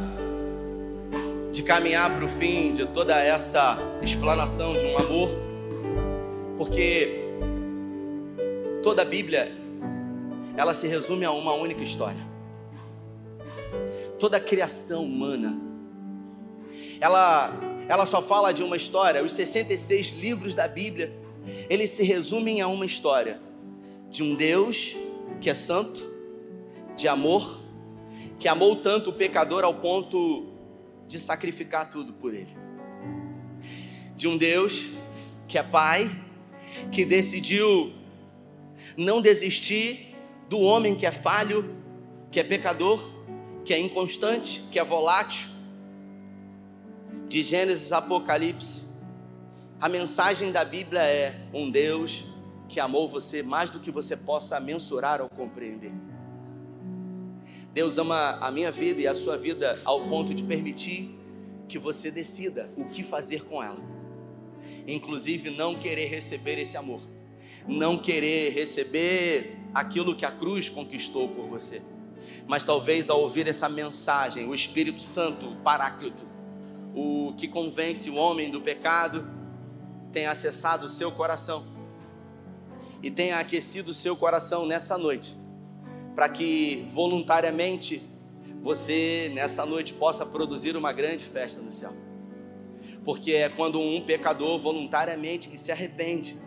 de 1.51 1.61
caminhar 1.61 2.15
para 2.15 2.23
o 2.23 2.29
fim 2.29 2.71
de 2.71 2.85
toda 2.85 3.21
essa 3.21 3.77
explanação 4.01 4.77
de 4.77 4.85
um 4.85 4.97
amor, 4.97 5.29
porque 6.57 7.25
toda 8.81 9.01
a 9.01 9.05
Bíblia 9.05 9.51
ela 10.55 10.73
se 10.73 10.87
resume 10.87 11.25
a 11.25 11.31
uma 11.31 11.53
única 11.53 11.83
história. 11.83 12.21
Toda 14.17 14.37
a 14.37 14.39
criação 14.39 15.03
humana 15.03 15.59
ela 17.01 17.51
ela 17.89 18.05
só 18.05 18.21
fala 18.21 18.53
de 18.53 18.63
uma 18.63 18.77
história, 18.77 19.23
os 19.23 19.33
66 19.33 20.11
livros 20.11 20.53
da 20.53 20.67
Bíblia, 20.67 21.11
eles 21.69 21.89
se 21.89 22.03
resumem 22.03 22.61
a 22.61 22.67
uma 22.67 22.85
história. 22.85 23.41
De 24.09 24.23
um 24.23 24.33
Deus 24.35 24.95
que 25.41 25.49
é 25.49 25.53
santo, 25.53 26.09
de 26.95 27.07
amor, 27.07 27.59
que 28.39 28.47
amou 28.47 28.77
tanto 28.77 29.09
o 29.09 29.13
pecador 29.13 29.65
ao 29.65 29.75
ponto 29.75 30.47
de 31.07 31.19
sacrificar 31.19 31.89
tudo 31.89 32.13
por 32.13 32.33
ele. 32.33 32.55
De 34.15 34.27
um 34.27 34.37
Deus 34.37 34.85
que 35.47 35.57
é 35.57 35.63
Pai, 35.63 36.09
que 36.91 37.03
decidiu 37.03 37.93
não 38.95 39.21
desistir 39.21 40.15
do 40.47 40.59
homem 40.59 40.95
que 40.95 41.05
é 41.05 41.11
falho, 41.11 41.75
que 42.31 42.39
é 42.39 42.43
pecador, 42.43 43.13
que 43.65 43.73
é 43.73 43.79
inconstante, 43.79 44.63
que 44.71 44.79
é 44.79 44.83
volátil. 44.83 45.49
De 47.27 47.43
Gênesis 47.43 47.91
a 47.91 47.97
Apocalipse, 47.97 48.85
a 49.81 49.87
mensagem 49.87 50.51
da 50.51 50.65
Bíblia 50.65 51.03
é 51.03 51.35
um 51.53 51.69
Deus 51.69 52.25
que 52.67 52.79
amou 52.79 53.07
você 53.07 53.43
mais 53.43 53.69
do 53.69 53.79
que 53.79 53.91
você 53.91 54.15
possa 54.15 54.59
mensurar 54.59 55.21
ou 55.21 55.29
compreender. 55.29 55.91
Deus 57.73 57.97
ama 57.97 58.37
a 58.41 58.49
minha 58.51 58.71
vida 58.71 58.99
e 59.01 59.07
a 59.07 59.13
sua 59.13 59.37
vida 59.37 59.79
ao 59.85 60.07
ponto 60.07 60.33
de 60.33 60.43
permitir 60.43 61.15
que 61.67 61.77
você 61.77 62.09
decida 62.09 62.69
o 62.75 62.85
que 62.85 63.03
fazer 63.03 63.43
com 63.45 63.61
ela. 63.61 63.81
Inclusive, 64.87 65.51
não 65.51 65.75
querer 65.75 66.07
receber 66.07 66.57
esse 66.57 66.75
amor, 66.75 67.01
não 67.67 67.97
querer 67.97 68.51
receber 68.53 69.57
aquilo 69.73 70.15
que 70.15 70.25
a 70.25 70.31
cruz 70.31 70.67
conquistou 70.67 71.29
por 71.29 71.47
você. 71.47 71.81
Mas 72.47 72.65
talvez 72.65 73.09
ao 73.09 73.21
ouvir 73.21 73.47
essa 73.47 73.69
mensagem, 73.69 74.47
o 74.47 74.55
Espírito 74.55 75.01
Santo, 75.01 75.49
o 75.49 75.55
Paráclito, 75.57 76.27
o 76.95 77.33
que 77.37 77.47
convence 77.47 78.09
o 78.09 78.15
homem 78.15 78.49
do 78.49 78.61
pecado, 78.61 79.27
tenha 80.11 80.31
acessado 80.31 80.87
o 80.87 80.89
seu 80.89 81.11
coração 81.11 81.67
e 83.01 83.11
tenha 83.11 83.37
aquecido 83.37 83.91
o 83.91 83.93
seu 83.93 84.15
coração 84.15 84.65
nessa 84.65 84.97
noite 84.97 85.38
para 86.19 86.27
que 86.27 86.85
voluntariamente 86.89 88.01
você 88.61 89.31
nessa 89.33 89.65
noite 89.65 89.93
possa 89.93 90.25
produzir 90.25 90.75
uma 90.75 90.91
grande 90.91 91.23
festa 91.23 91.61
no 91.61 91.71
céu. 91.71 91.93
Porque 93.05 93.31
é 93.31 93.47
quando 93.47 93.79
um 93.79 94.01
pecador 94.01 94.59
voluntariamente 94.59 95.47
que 95.47 95.57
se 95.57 95.71
arrepende 95.71 96.37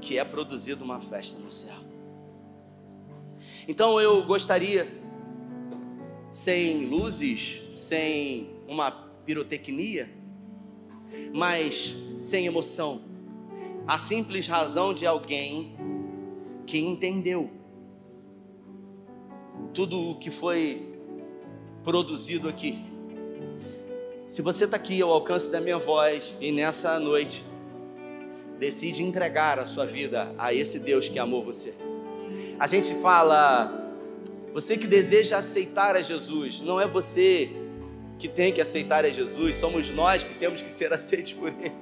que 0.00 0.16
é 0.16 0.24
produzida 0.24 0.84
uma 0.84 1.00
festa 1.00 1.40
no 1.40 1.50
céu. 1.50 1.74
Então 3.66 4.00
eu 4.00 4.24
gostaria 4.24 4.86
sem 6.30 6.86
luzes, 6.86 7.62
sem 7.72 8.48
uma 8.68 8.92
pirotecnia, 9.26 10.08
mas 11.34 11.92
sem 12.20 12.46
emoção, 12.46 13.02
a 13.88 13.98
simples 13.98 14.46
razão 14.46 14.94
de 14.94 15.04
alguém 15.04 15.74
que 16.64 16.78
entendeu 16.78 17.63
tudo 19.74 20.10
o 20.10 20.14
que 20.14 20.30
foi 20.30 20.94
produzido 21.82 22.48
aqui. 22.48 22.78
Se 24.28 24.40
você 24.40 24.64
está 24.64 24.76
aqui 24.76 25.02
ao 25.02 25.10
alcance 25.10 25.50
da 25.50 25.60
minha 25.60 25.78
voz 25.78 26.34
e 26.40 26.52
nessa 26.52 26.98
noite 27.00 27.44
decide 28.58 29.02
entregar 29.02 29.58
a 29.58 29.66
sua 29.66 29.84
vida 29.84 30.32
a 30.38 30.54
esse 30.54 30.78
Deus 30.78 31.08
que 31.08 31.18
amou 31.18 31.44
você. 31.44 31.74
A 32.58 32.68
gente 32.68 32.94
fala, 32.94 33.92
você 34.52 34.78
que 34.78 34.86
deseja 34.86 35.38
aceitar 35.38 35.96
a 35.96 36.02
Jesus, 36.02 36.60
não 36.60 36.80
é 36.80 36.86
você 36.86 37.50
que 38.16 38.28
tem 38.28 38.52
que 38.52 38.60
aceitar 38.60 39.04
a 39.04 39.10
Jesus, 39.10 39.56
somos 39.56 39.90
nós 39.90 40.22
que 40.22 40.34
temos 40.34 40.62
que 40.62 40.70
ser 40.70 40.92
aceitos 40.94 41.32
por 41.32 41.48
Ele, 41.48 41.72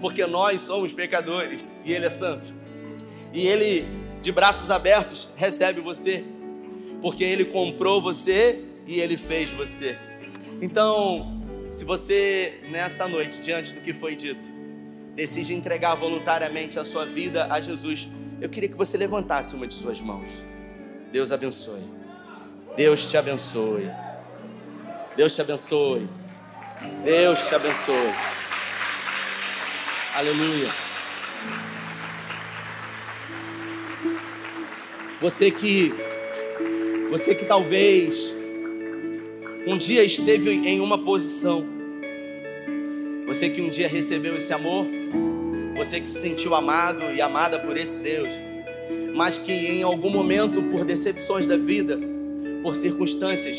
porque 0.00 0.26
nós 0.26 0.62
somos 0.62 0.92
pecadores 0.92 1.62
e 1.84 1.92
Ele 1.92 2.06
é 2.06 2.10
santo, 2.10 2.54
e 3.34 3.46
Ele, 3.46 3.86
de 4.22 4.32
braços 4.32 4.70
abertos, 4.70 5.28
recebe 5.36 5.80
você 5.80 6.24
porque 7.02 7.24
Ele 7.24 7.44
comprou 7.44 8.00
você 8.00 8.64
e 8.86 9.00
Ele 9.00 9.16
fez 9.16 9.50
você. 9.50 9.98
Então, 10.62 11.42
se 11.72 11.84
você 11.84 12.60
nessa 12.70 13.08
noite, 13.08 13.40
diante 13.40 13.74
do 13.74 13.80
que 13.80 13.92
foi 13.92 14.14
dito, 14.14 14.48
decide 15.14 15.52
entregar 15.52 15.96
voluntariamente 15.96 16.78
a 16.78 16.84
sua 16.84 17.04
vida 17.04 17.48
a 17.50 17.60
Jesus, 17.60 18.08
eu 18.40 18.48
queria 18.48 18.68
que 18.68 18.76
você 18.76 18.96
levantasse 18.96 19.54
uma 19.54 19.66
de 19.66 19.74
suas 19.74 20.00
mãos. 20.00 20.30
Deus 21.10 21.32
abençoe. 21.32 21.82
Deus 22.76 23.10
te 23.10 23.16
abençoe. 23.16 23.90
Deus 25.16 25.34
te 25.34 25.40
abençoe. 25.42 26.08
Deus 27.04 27.46
te 27.46 27.54
abençoe. 27.54 28.14
Aleluia. 30.14 30.70
Você 35.20 35.50
que 35.50 35.94
você 37.12 37.34
que 37.34 37.44
talvez 37.44 38.34
um 39.66 39.76
dia 39.76 40.02
esteve 40.02 40.50
em 40.50 40.80
uma 40.80 40.96
posição, 40.96 41.62
você 43.26 43.50
que 43.50 43.60
um 43.60 43.68
dia 43.68 43.86
recebeu 43.86 44.38
esse 44.38 44.50
amor, 44.50 44.86
você 45.76 46.00
que 46.00 46.08
se 46.08 46.22
sentiu 46.22 46.54
amado 46.54 47.02
e 47.14 47.20
amada 47.20 47.58
por 47.58 47.76
esse 47.76 47.98
Deus, 47.98 48.30
mas 49.14 49.36
que 49.36 49.52
em 49.52 49.82
algum 49.82 50.08
momento, 50.08 50.62
por 50.62 50.86
decepções 50.86 51.46
da 51.46 51.58
vida, 51.58 52.00
por 52.62 52.74
circunstâncias, 52.74 53.58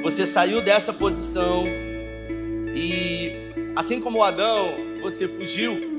você 0.00 0.24
saiu 0.24 0.62
dessa 0.62 0.92
posição. 0.92 1.64
E, 2.76 3.32
assim 3.74 4.00
como 4.00 4.22
Adão, 4.22 4.72
você 5.02 5.26
fugiu, 5.26 5.98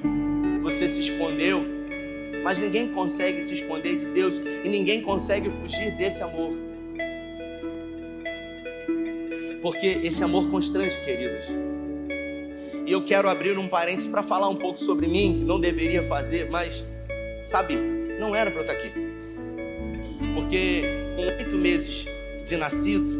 você 0.61 0.87
se 0.87 1.01
escondeu, 1.01 1.61
mas 2.41 2.57
ninguém 2.57 2.87
consegue 2.87 3.43
se 3.43 3.53
esconder 3.53 3.97
de 3.97 4.05
Deus. 4.05 4.39
E 4.63 4.69
ninguém 4.69 5.01
consegue 5.01 5.49
fugir 5.49 5.91
desse 5.97 6.23
amor 6.23 6.64
porque 9.65 9.99
esse 10.03 10.23
amor 10.23 10.47
constrange, 10.51 10.95
queridos. 11.03 11.47
E 12.85 12.91
eu 12.91 13.03
quero 13.03 13.27
abrir 13.27 13.57
um 13.57 13.67
parênteses 13.67 14.07
para 14.07 14.21
falar 14.21 14.47
um 14.47 14.57
pouco 14.57 14.77
sobre 14.77 15.07
mim, 15.07 15.39
que 15.39 15.43
não 15.43 15.59
deveria 15.59 16.03
fazer, 16.03 16.51
mas, 16.51 16.85
sabe, 17.47 17.75
não 18.19 18.35
era 18.35 18.51
para 18.51 18.59
eu 18.59 18.61
estar 18.61 18.73
aqui. 18.73 18.91
Porque 20.35 20.83
com 21.15 21.23
oito 21.23 21.57
meses 21.57 22.05
de 22.45 22.57
nascido, 22.57 23.11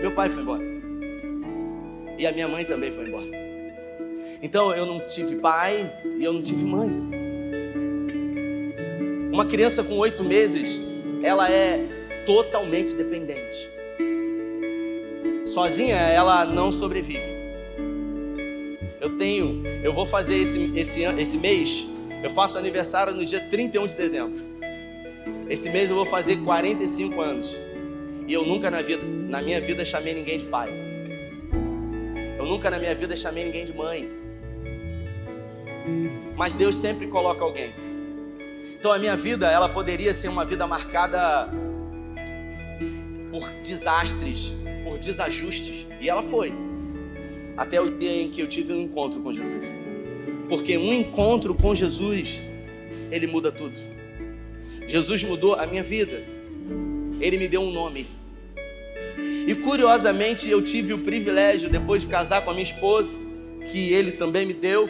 meu 0.00 0.12
pai 0.12 0.28
foi 0.28 0.42
embora. 0.42 0.64
E 2.18 2.26
a 2.26 2.32
minha 2.32 2.48
mãe 2.48 2.64
também 2.64 2.90
foi 2.90 3.06
embora. 3.06 3.28
Então 4.42 4.74
eu 4.74 4.86
não 4.86 4.98
tive 5.06 5.36
pai 5.36 5.88
e 6.18 6.24
eu 6.24 6.32
não 6.32 6.42
tive 6.42 6.64
mãe. 6.64 6.90
Uma 9.32 9.46
criança 9.46 9.84
com 9.84 9.96
oito 9.98 10.24
meses, 10.24 10.80
ela 11.22 11.48
é 11.48 11.78
totalmente 12.26 12.92
dependente 12.96 13.75
sozinha 15.56 15.96
ela 15.96 16.44
não 16.44 16.70
sobrevive. 16.70 17.34
Eu 19.00 19.16
tenho, 19.16 19.66
eu 19.82 19.94
vou 19.94 20.04
fazer 20.04 20.36
esse, 20.36 20.78
esse, 20.78 21.02
esse 21.02 21.38
mês, 21.38 21.86
eu 22.22 22.28
faço 22.28 22.58
aniversário 22.58 23.14
no 23.14 23.24
dia 23.24 23.40
31 23.40 23.86
de 23.86 23.96
dezembro. 23.96 24.44
Esse 25.48 25.70
mês 25.70 25.88
eu 25.88 25.96
vou 25.96 26.04
fazer 26.04 26.36
45 26.44 27.18
anos. 27.22 27.56
E 28.28 28.34
eu 28.34 28.44
nunca 28.44 28.70
na, 28.70 28.82
vida, 28.82 29.02
na 29.02 29.40
minha 29.40 29.58
vida 29.58 29.82
chamei 29.82 30.12
ninguém 30.12 30.40
de 30.40 30.44
pai. 30.44 30.68
Eu 32.38 32.44
nunca 32.44 32.68
na 32.68 32.78
minha 32.78 32.94
vida 32.94 33.16
chamei 33.16 33.46
ninguém 33.46 33.64
de 33.64 33.72
mãe. 33.72 34.10
Mas 36.36 36.52
Deus 36.52 36.76
sempre 36.76 37.06
coloca 37.06 37.42
alguém. 37.42 37.72
Então 38.78 38.92
a 38.92 38.98
minha 38.98 39.16
vida, 39.16 39.50
ela 39.50 39.70
poderia 39.70 40.12
ser 40.12 40.28
uma 40.28 40.44
vida 40.44 40.66
marcada 40.66 41.48
por 43.30 43.48
desastres, 43.62 44.52
por 44.86 44.98
desajustes. 44.98 45.84
E 46.00 46.08
ela 46.08 46.22
foi. 46.22 46.52
Até 47.56 47.80
o 47.80 47.90
dia 47.90 48.22
em 48.22 48.30
que 48.30 48.40
eu 48.40 48.46
tive 48.46 48.72
um 48.72 48.82
encontro 48.82 49.20
com 49.20 49.32
Jesus. 49.32 49.64
Porque 50.48 50.78
um 50.78 50.94
encontro 50.94 51.54
com 51.54 51.74
Jesus, 51.74 52.40
ele 53.10 53.26
muda 53.26 53.50
tudo. 53.50 53.78
Jesus 54.86 55.24
mudou 55.24 55.54
a 55.54 55.66
minha 55.66 55.82
vida. 55.82 56.22
Ele 57.20 57.36
me 57.36 57.48
deu 57.48 57.62
um 57.62 57.72
nome. 57.72 58.06
E 59.46 59.54
curiosamente 59.56 60.48
eu 60.48 60.62
tive 60.62 60.92
o 60.92 60.98
privilégio, 60.98 61.68
depois 61.68 62.02
de 62.02 62.08
casar 62.08 62.44
com 62.44 62.50
a 62.50 62.52
minha 62.52 62.64
esposa, 62.64 63.16
que 63.66 63.92
ele 63.92 64.12
também 64.12 64.46
me 64.46 64.52
deu, 64.52 64.88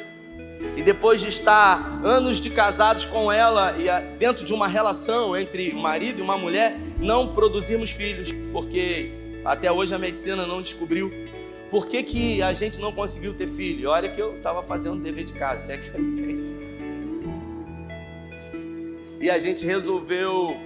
e 0.76 0.82
depois 0.82 1.20
de 1.20 1.28
estar 1.28 2.00
anos 2.04 2.40
de 2.40 2.50
casados 2.50 3.04
com 3.06 3.30
ela 3.30 3.76
e 3.78 4.18
dentro 4.18 4.44
de 4.44 4.52
uma 4.52 4.66
relação 4.66 5.36
entre 5.36 5.72
marido 5.72 6.18
e 6.18 6.22
uma 6.22 6.36
mulher, 6.36 6.76
não 6.98 7.34
produzirmos 7.34 7.90
filhos, 7.90 8.30
porque 8.52 9.25
até 9.46 9.70
hoje 9.70 9.94
a 9.94 9.98
medicina 9.98 10.46
não 10.46 10.60
descobriu 10.60 11.10
por 11.70 11.86
que, 11.86 12.02
que 12.02 12.42
a 12.42 12.52
gente 12.52 12.78
não 12.78 12.92
conseguiu 12.92 13.32
ter 13.34 13.46
filho. 13.46 13.90
Olha 13.90 14.08
que 14.08 14.20
eu 14.20 14.36
estava 14.36 14.62
fazendo 14.62 15.00
dever 15.00 15.24
de 15.24 15.32
casa, 15.32 15.66
se 15.66 15.72
é 15.72 15.76
que 15.76 15.84
você 15.84 15.98
me 15.98 16.20
entende. 16.20 16.56
E 19.20 19.30
a 19.30 19.38
gente 19.38 19.64
resolveu, 19.64 20.56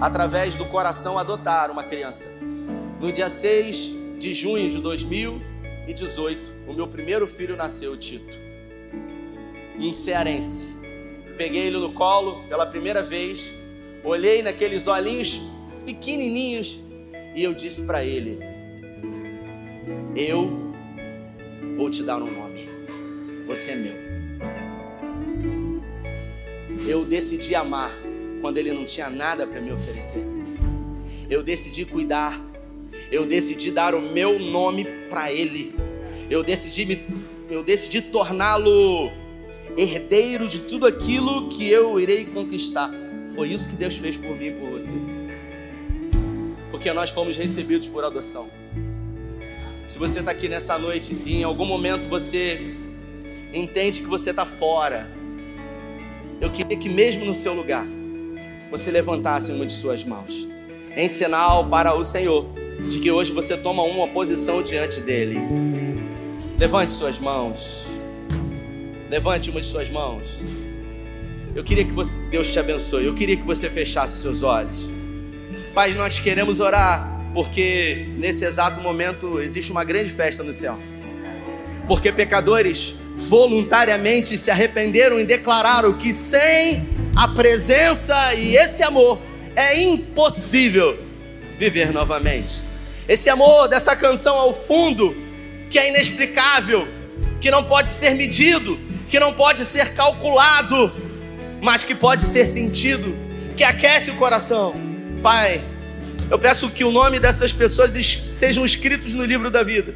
através 0.00 0.56
do 0.56 0.64
coração, 0.66 1.18
adotar 1.18 1.70
uma 1.70 1.84
criança. 1.84 2.28
No 3.00 3.12
dia 3.12 3.28
6 3.28 3.94
de 4.18 4.32
junho 4.32 4.70
de 4.70 4.80
2018, 4.80 6.52
o 6.66 6.72
meu 6.72 6.86
primeiro 6.88 7.26
filho 7.26 7.56
nasceu, 7.56 7.96
Tito. 7.96 8.36
Um 9.78 9.92
cearense. 9.92 10.74
Peguei 11.36 11.66
ele 11.66 11.78
no 11.78 11.92
colo 11.92 12.44
pela 12.48 12.64
primeira 12.64 13.02
vez, 13.02 13.52
olhei 14.04 14.40
naqueles 14.42 14.86
olhinhos 14.86 15.40
pequenininhos 15.84 16.83
e 17.34 17.42
eu 17.42 17.52
disse 17.52 17.82
para 17.82 18.04
ele: 18.04 18.38
Eu 20.16 20.72
vou 21.76 21.90
te 21.90 22.02
dar 22.02 22.22
um 22.22 22.30
nome. 22.30 22.68
Você 23.46 23.72
é 23.72 23.76
meu. 23.76 24.04
Eu 26.86 27.04
decidi 27.04 27.54
amar 27.54 27.90
quando 28.40 28.58
ele 28.58 28.72
não 28.72 28.84
tinha 28.84 29.10
nada 29.10 29.46
para 29.46 29.60
me 29.60 29.72
oferecer. 29.72 30.24
Eu 31.28 31.42
decidi 31.42 31.84
cuidar. 31.84 32.40
Eu 33.10 33.26
decidi 33.26 33.70
dar 33.70 33.94
o 33.94 34.00
meu 34.00 34.38
nome 34.38 34.86
para 35.08 35.32
ele. 35.32 35.74
Eu 36.30 36.42
decidi 36.42 36.86
me, 36.86 37.06
eu 37.50 37.62
decidi 37.62 38.00
torná-lo 38.00 39.10
herdeiro 39.76 40.46
de 40.46 40.60
tudo 40.60 40.86
aquilo 40.86 41.48
que 41.48 41.68
eu 41.68 41.98
irei 41.98 42.24
conquistar. 42.24 42.90
Foi 43.34 43.48
isso 43.48 43.68
que 43.68 43.76
Deus 43.76 43.96
fez 43.96 44.16
por 44.16 44.36
mim 44.36 44.46
e 44.46 44.52
por 44.52 44.70
você. 44.70 45.23
Porque 46.84 46.92
nós 46.94 47.08
fomos 47.08 47.34
recebidos 47.34 47.88
por 47.88 48.04
adoção. 48.04 48.50
Se 49.86 49.98
você 49.98 50.18
está 50.18 50.32
aqui 50.32 50.50
nessa 50.50 50.78
noite 50.78 51.16
e 51.24 51.36
em 51.38 51.42
algum 51.42 51.64
momento 51.64 52.10
você 52.10 52.60
entende 53.54 54.02
que 54.02 54.06
você 54.06 54.28
está 54.28 54.44
fora, 54.44 55.10
eu 56.42 56.50
queria 56.50 56.76
que 56.76 56.90
mesmo 56.90 57.24
no 57.24 57.32
seu 57.32 57.54
lugar, 57.54 57.86
você 58.70 58.90
levantasse 58.90 59.50
uma 59.50 59.64
de 59.64 59.72
suas 59.72 60.04
mãos, 60.04 60.46
em 60.94 61.08
sinal 61.08 61.66
para 61.70 61.94
o 61.94 62.04
Senhor, 62.04 62.44
de 62.86 63.00
que 63.00 63.10
hoje 63.10 63.32
você 63.32 63.56
toma 63.56 63.82
uma 63.82 64.06
posição 64.08 64.62
diante 64.62 65.00
dele. 65.00 65.38
Levante 66.58 66.92
suas 66.92 67.18
mãos. 67.18 67.86
Levante 69.08 69.48
uma 69.48 69.62
de 69.62 69.66
suas 69.66 69.88
mãos. 69.88 70.28
Eu 71.54 71.64
queria 71.64 71.86
que 71.86 71.92
você, 71.92 72.20
Deus 72.26 72.52
te 72.52 72.58
abençoe. 72.58 73.06
Eu 73.06 73.14
queria 73.14 73.38
que 73.38 73.44
você 73.44 73.70
fechasse 73.70 74.20
seus 74.20 74.42
olhos. 74.42 74.93
Pai, 75.74 75.92
nós 75.92 76.20
queremos 76.20 76.60
orar 76.60 77.20
porque 77.34 78.06
nesse 78.16 78.44
exato 78.44 78.80
momento 78.80 79.40
existe 79.40 79.72
uma 79.72 79.82
grande 79.82 80.08
festa 80.10 80.44
no 80.44 80.52
céu. 80.52 80.78
Porque 81.88 82.12
pecadores 82.12 82.94
voluntariamente 83.16 84.38
se 84.38 84.52
arrependeram 84.52 85.18
e 85.18 85.24
declararam 85.24 85.92
que 85.94 86.12
sem 86.12 86.88
a 87.16 87.26
presença 87.26 88.34
e 88.34 88.56
esse 88.56 88.84
amor 88.84 89.18
é 89.56 89.82
impossível 89.82 90.96
viver 91.58 91.92
novamente. 91.92 92.62
Esse 93.08 93.28
amor 93.28 93.66
dessa 93.66 93.96
canção 93.96 94.36
ao 94.36 94.54
fundo, 94.54 95.12
que 95.68 95.76
é 95.76 95.88
inexplicável, 95.88 96.86
que 97.40 97.50
não 97.50 97.64
pode 97.64 97.88
ser 97.88 98.14
medido, 98.14 98.78
que 99.10 99.18
não 99.18 99.32
pode 99.32 99.64
ser 99.64 99.92
calculado, 99.92 100.92
mas 101.60 101.82
que 101.82 101.96
pode 101.96 102.22
ser 102.26 102.46
sentido, 102.46 103.12
que 103.56 103.64
aquece 103.64 104.10
o 104.10 104.14
coração. 104.14 104.93
Pai, 105.24 105.64
eu 106.30 106.38
peço 106.38 106.70
que 106.70 106.84
o 106.84 106.92
nome 106.92 107.18
dessas 107.18 107.52
pessoas 107.52 107.92
sejam 108.28 108.64
escritos 108.64 109.14
no 109.14 109.24
livro 109.24 109.50
da 109.50 109.62
vida 109.62 109.92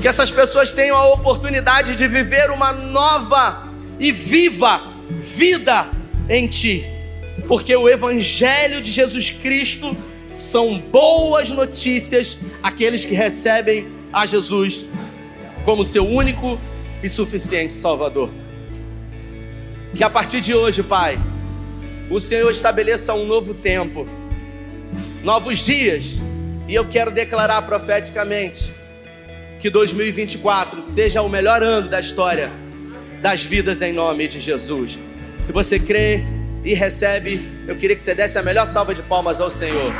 que 0.00 0.08
essas 0.08 0.30
pessoas 0.30 0.72
tenham 0.72 0.96
a 0.96 1.12
oportunidade 1.12 1.94
de 1.94 2.08
viver 2.08 2.50
uma 2.50 2.72
nova 2.72 3.68
e 3.98 4.10
viva 4.10 4.92
vida 5.20 5.88
em 6.28 6.46
Ti, 6.48 6.84
porque 7.46 7.74
o 7.74 7.88
Evangelho 7.88 8.80
de 8.80 8.90
Jesus 8.90 9.30
Cristo 9.30 9.96
são 10.30 10.78
boas 10.78 11.50
notícias 11.50 12.36
aqueles 12.62 13.04
que 13.04 13.14
recebem 13.14 13.86
a 14.12 14.26
Jesus 14.26 14.84
como 15.64 15.84
seu 15.84 16.06
único 16.06 16.60
e 17.02 17.08
suficiente 17.08 17.72
Salvador. 17.72 18.30
Que 19.94 20.02
a 20.02 20.10
partir 20.10 20.40
de 20.40 20.52
hoje, 20.52 20.82
Pai, 20.82 21.18
o 22.10 22.20
Senhor 22.20 22.50
estabeleça 22.50 23.14
um 23.14 23.26
novo 23.26 23.52
tempo, 23.54 24.06
novos 25.22 25.58
dias, 25.58 26.14
e 26.68 26.74
eu 26.74 26.88
quero 26.88 27.10
declarar 27.10 27.62
profeticamente 27.62 28.72
que 29.58 29.70
2024 29.70 30.80
seja 30.82 31.22
o 31.22 31.28
melhor 31.28 31.62
ano 31.62 31.88
da 31.88 32.00
história 32.00 32.50
das 33.20 33.42
vidas 33.42 33.82
em 33.82 33.92
nome 33.92 34.28
de 34.28 34.38
Jesus. 34.38 34.98
Se 35.40 35.52
você 35.52 35.78
crê 35.78 36.22
e 36.64 36.74
recebe, 36.74 37.40
eu 37.66 37.76
queria 37.76 37.96
que 37.96 38.02
você 38.02 38.14
desse 38.14 38.38
a 38.38 38.42
melhor 38.42 38.66
salva 38.66 38.94
de 38.94 39.02
palmas 39.02 39.40
ao 39.40 39.50
Senhor. 39.50 39.92